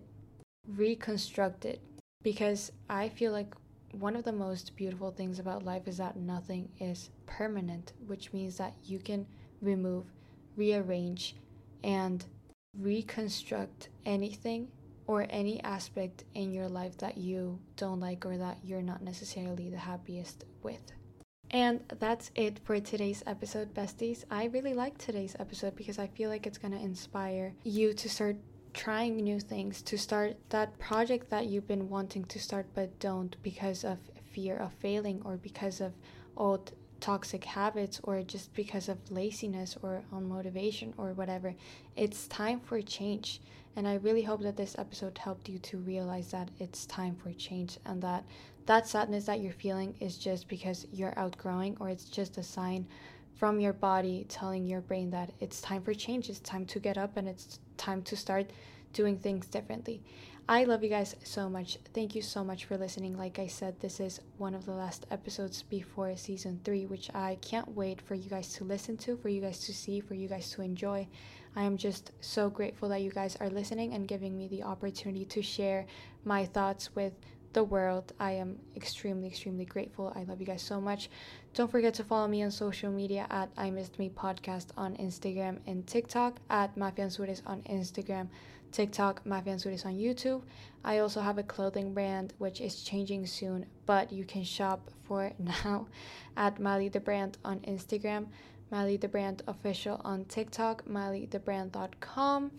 reconstruct 0.69 1.65
it. 1.65 1.81
Because 2.29 2.73
I 2.91 3.09
feel 3.09 3.33
like 3.33 3.55
one 3.93 4.15
of 4.15 4.23
the 4.23 4.33
most 4.33 4.77
beautiful 4.77 5.11
things 5.11 5.39
about 5.39 5.65
life 5.65 5.89
is 5.89 5.97
that 5.97 6.15
nothing 6.15 6.69
is 6.79 7.09
permanent, 7.25 7.95
which 8.07 8.35
means 8.35 8.59
that 8.59 8.75
you 8.85 8.99
can 8.99 9.27
remove, 9.63 10.05
rearrange, 10.55 11.37
and 11.83 12.23
reconstruct 12.79 13.89
anything 14.05 14.69
or 15.07 15.27
any 15.31 15.65
aspect 15.65 16.25
in 16.35 16.53
your 16.53 16.69
life 16.69 16.99
that 16.99 17.17
you 17.17 17.59
don't 17.77 17.99
like 17.99 18.27
or 18.27 18.37
that 18.37 18.59
you're 18.63 18.83
not 18.83 19.01
necessarily 19.01 19.71
the 19.71 19.79
happiest 19.79 20.45
with. 20.63 20.93
And 21.51 21.81
that's 21.99 22.31
it 22.35 22.61
for 22.63 22.79
today's 22.79 23.23
episode, 23.27 23.73
besties. 23.73 24.25
I 24.31 24.49
really 24.49 24.75
like 24.75 24.99
today's 24.99 25.35
episode 25.39 25.77
because 25.77 25.99
I 25.99 26.09
feel 26.09 26.29
like 26.29 26.47
it's 26.47 26.59
going 26.59 26.75
to 26.75 26.79
inspire 26.79 27.55
you 27.65 27.95
to 27.95 28.09
start 28.11 28.37
trying 28.75 29.17
new 29.17 29.41
things, 29.41 29.83
to 29.83 29.99
start 29.99 30.37
that 30.51 30.79
project 30.79 31.31
that 31.31 31.47
you've 31.47 31.69
been 31.69 31.89
wanting 31.89 32.25
to 32.25 32.39
start 32.39 32.67
but 32.75 32.99
don't 32.99 33.37
because 33.43 33.85
of 33.85 33.99
fear 34.33 34.57
of 34.57 34.73
failing 34.75 35.21
or 35.25 35.37
because 35.37 35.81
of 35.81 35.93
old 36.37 36.73
toxic 37.01 37.45
habits 37.45 38.01
or 38.03 38.23
just 38.23 38.53
because 38.55 38.89
of 38.89 38.99
laziness 39.11 39.77
or 39.83 40.03
unmotivation 40.13 40.93
or 40.97 41.13
whatever. 41.13 41.55
It's 41.97 42.27
time 42.29 42.61
for 42.61 42.81
change. 42.83 43.41
And 43.77 43.87
I 43.87 43.95
really 43.97 44.23
hope 44.23 44.43
that 44.43 44.57
this 44.57 44.77
episode 44.79 45.19
helped 45.19 45.49
you 45.49 45.59
to 45.61 45.79
realize 45.79 46.31
that 46.33 46.51
it's 46.59 46.87
time 46.87 47.15
for 47.15 47.33
change 47.33 47.79
and 47.87 48.03
that 48.03 48.25
that 48.67 48.87
sadness 48.87 49.25
that 49.27 49.41
you're 49.41 49.53
feeling 49.53 49.95
is 49.99 50.19
just 50.19 50.47
because 50.47 50.87
you're 50.93 51.19
outgrowing 51.19 51.77
or 51.81 51.89
it's 51.89 52.05
just 52.05 52.37
a 52.37 52.43
sign 52.43 52.87
from 53.39 53.61
your 53.61 53.73
body 53.73 54.27
telling 54.29 54.67
your 54.67 54.81
brain 54.81 55.11
that 55.11 55.31
it's 55.41 55.61
time 55.61 55.81
for 55.81 55.95
change, 55.95 56.29
it's 56.29 56.41
time 56.41 56.67
to 56.67 56.81
get 56.81 56.99
up 56.99 57.17
and 57.17 57.29
it's 57.29 57.61
time 57.77 58.03
to 58.03 58.17
start 58.17 58.51
doing 58.93 59.17
things 59.17 59.47
differently. 59.47 60.03
I 60.51 60.65
love 60.65 60.83
you 60.83 60.89
guys 60.89 61.15
so 61.23 61.49
much. 61.49 61.77
Thank 61.95 62.15
you 62.15 62.23
so 62.23 62.43
much 62.43 62.65
for 62.65 62.77
listening. 62.79 63.17
Like 63.17 63.39
I 63.39 63.47
said, 63.47 63.79
this 63.79 64.01
is 64.01 64.21
one 64.39 64.55
of 64.55 64.65
the 64.65 64.73
last 64.73 65.07
episodes 65.11 65.63
before 65.63 66.17
season 66.17 66.59
three, 66.65 66.87
which 66.87 67.11
I 67.15 67.37
can't 67.43 67.77
wait 67.77 68.01
for 68.01 68.15
you 68.15 68.31
guys 68.31 68.55
to 68.55 68.65
listen 68.65 68.97
to, 68.99 69.17
for 69.19 69.29
you 69.29 69.43
guys 69.43 69.61
to 69.67 69.75
see, 69.75 70.01
for 70.01 70.15
you 70.15 70.27
guys 70.27 70.51
to 70.53 70.63
enjoy. 70.63 71.07
I 71.55 71.63
am 71.63 71.77
just 71.77 72.13
so 72.21 72.49
grateful 72.49 72.89
that 72.89 73.03
you 73.03 73.11
guys 73.11 73.37
are 73.41 73.51
listening 73.51 73.93
and 73.93 74.09
giving 74.09 74.37
me 74.37 74.49
the 74.49 74.63
opportunity 74.63 75.27
to 75.27 75.43
share 75.43 75.87
my 76.25 76.47
thoughts 76.47 76.95
with 76.97 77.13
the 77.53 77.65
world. 77.65 78.13
I 78.21 78.33
am 78.33 78.59
extremely, 78.77 79.27
extremely 79.27 79.65
grateful. 79.65 80.13
I 80.15 80.25
love 80.25 80.41
you 80.41 80.47
guys 80.47 80.63
so 80.63 80.81
much. 80.81 81.11
Don't 81.55 81.71
forget 81.71 81.95
to 81.95 82.05
follow 82.05 82.29
me 82.29 82.43
on 82.43 82.51
social 82.51 82.91
media 82.91 83.27
at 83.31 83.51
I 83.57 83.71
Missed 83.71 83.99
Me 83.99 84.11
Podcast 84.11 84.67
on 84.77 84.97
Instagram 84.97 85.59
and 85.67 85.87
TikTok, 85.87 86.41
at 86.51 86.77
mafeanzures 86.77 87.43
on 87.47 87.63
Instagram. 87.63 88.29
TikTok, 88.73 89.25
Mafe 89.25 89.47
Anzures 89.47 89.87
on 89.87 89.95
YouTube. 89.95 90.43
I 90.85 90.99
also 90.99 91.21
have 91.21 91.39
a 91.39 91.43
clothing 91.43 91.95
brand 91.95 92.35
which 92.39 92.61
is 92.61 92.83
changing 92.83 93.27
soon, 93.27 93.67
but 93.87 94.13
you 94.13 94.25
can 94.25 94.45
shop 94.45 94.91
for 95.05 95.33
now 95.39 95.87
at 96.37 96.61
Mali 96.61 96.89
the 96.89 97.01
Brand 97.01 97.39
on 97.45 97.61
Instagram, 97.61 98.27
Mali 98.71 98.97
the 98.97 99.09
Brand 99.09 99.43
Official 99.47 100.01
on 100.05 100.25
TikTok, 100.27 100.85
MaliTheBrand.com. 100.87 102.51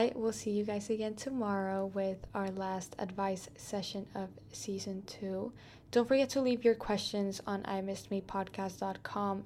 I 0.00 0.12
will 0.14 0.32
see 0.32 0.52
you 0.52 0.64
guys 0.64 0.88
again 0.88 1.14
tomorrow 1.14 1.84
with 1.84 2.16
our 2.34 2.48
last 2.52 2.96
advice 2.98 3.50
session 3.58 4.06
of 4.14 4.30
season 4.50 5.02
two. 5.06 5.52
Don't 5.90 6.08
forget 6.08 6.30
to 6.30 6.40
leave 6.40 6.64
your 6.64 6.74
questions 6.74 7.42
on 7.46 7.60
I 7.66 7.82
missed 7.82 8.10
me 8.10 8.22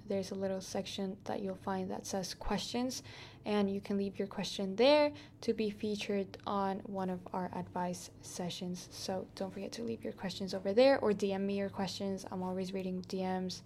There's 0.06 0.30
a 0.30 0.34
little 0.36 0.60
section 0.60 1.16
that 1.24 1.42
you'll 1.42 1.56
find 1.56 1.90
that 1.90 2.06
says 2.06 2.34
questions, 2.34 3.02
and 3.44 3.68
you 3.68 3.80
can 3.80 3.98
leave 3.98 4.16
your 4.16 4.28
question 4.28 4.76
there 4.76 5.10
to 5.40 5.54
be 5.54 5.70
featured 5.70 6.38
on 6.46 6.82
one 6.84 7.10
of 7.10 7.18
our 7.32 7.50
advice 7.56 8.10
sessions. 8.22 8.88
So 8.92 9.26
don't 9.34 9.52
forget 9.52 9.72
to 9.72 9.82
leave 9.82 10.04
your 10.04 10.12
questions 10.12 10.54
over 10.54 10.72
there 10.72 11.00
or 11.00 11.10
DM 11.10 11.40
me 11.40 11.58
your 11.58 11.68
questions. 11.68 12.26
I'm 12.30 12.44
always 12.44 12.72
reading 12.72 13.02
DMs. 13.08 13.62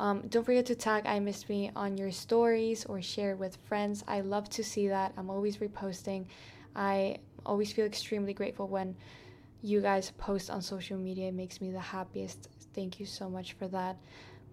Um, 0.00 0.22
don't 0.28 0.44
forget 0.44 0.66
to 0.66 0.74
tag 0.74 1.06
I 1.06 1.18
missed 1.18 1.48
me 1.48 1.70
on 1.74 1.96
your 1.96 2.12
stories 2.12 2.84
or 2.84 3.02
share 3.02 3.34
with 3.36 3.56
friends. 3.68 4.04
I 4.06 4.20
love 4.20 4.48
to 4.50 4.62
see 4.62 4.88
that. 4.88 5.12
I'm 5.16 5.28
always 5.28 5.58
reposting. 5.58 6.26
I 6.76 7.18
always 7.44 7.72
feel 7.72 7.86
extremely 7.86 8.32
grateful 8.32 8.68
when 8.68 8.94
you 9.60 9.80
guys 9.80 10.12
post 10.18 10.50
on 10.50 10.62
social 10.62 10.96
media. 10.96 11.28
It 11.28 11.34
makes 11.34 11.60
me 11.60 11.70
the 11.70 11.80
happiest. 11.80 12.48
Thank 12.74 13.00
you 13.00 13.06
so 13.06 13.28
much 13.28 13.54
for 13.54 13.66
that. 13.68 13.96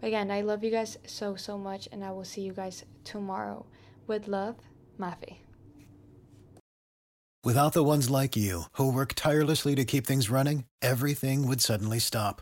Again, 0.01 0.31
I 0.31 0.41
love 0.41 0.63
you 0.63 0.71
guys 0.71 0.97
so, 1.05 1.35
so 1.35 1.57
much, 1.57 1.87
and 1.91 2.03
I 2.03 2.11
will 2.11 2.25
see 2.25 2.41
you 2.41 2.53
guys 2.53 2.83
tomorrow. 3.03 3.65
With 4.07 4.27
love, 4.27 4.55
Mafe. 4.99 5.37
Without 7.43 7.73
the 7.73 7.83
ones 7.83 8.09
like 8.09 8.35
you, 8.35 8.63
who 8.73 8.91
work 8.91 9.13
tirelessly 9.15 9.75
to 9.75 9.85
keep 9.85 10.07
things 10.07 10.31
running, 10.31 10.65
everything 10.81 11.47
would 11.47 11.61
suddenly 11.61 11.99
stop. 11.99 12.41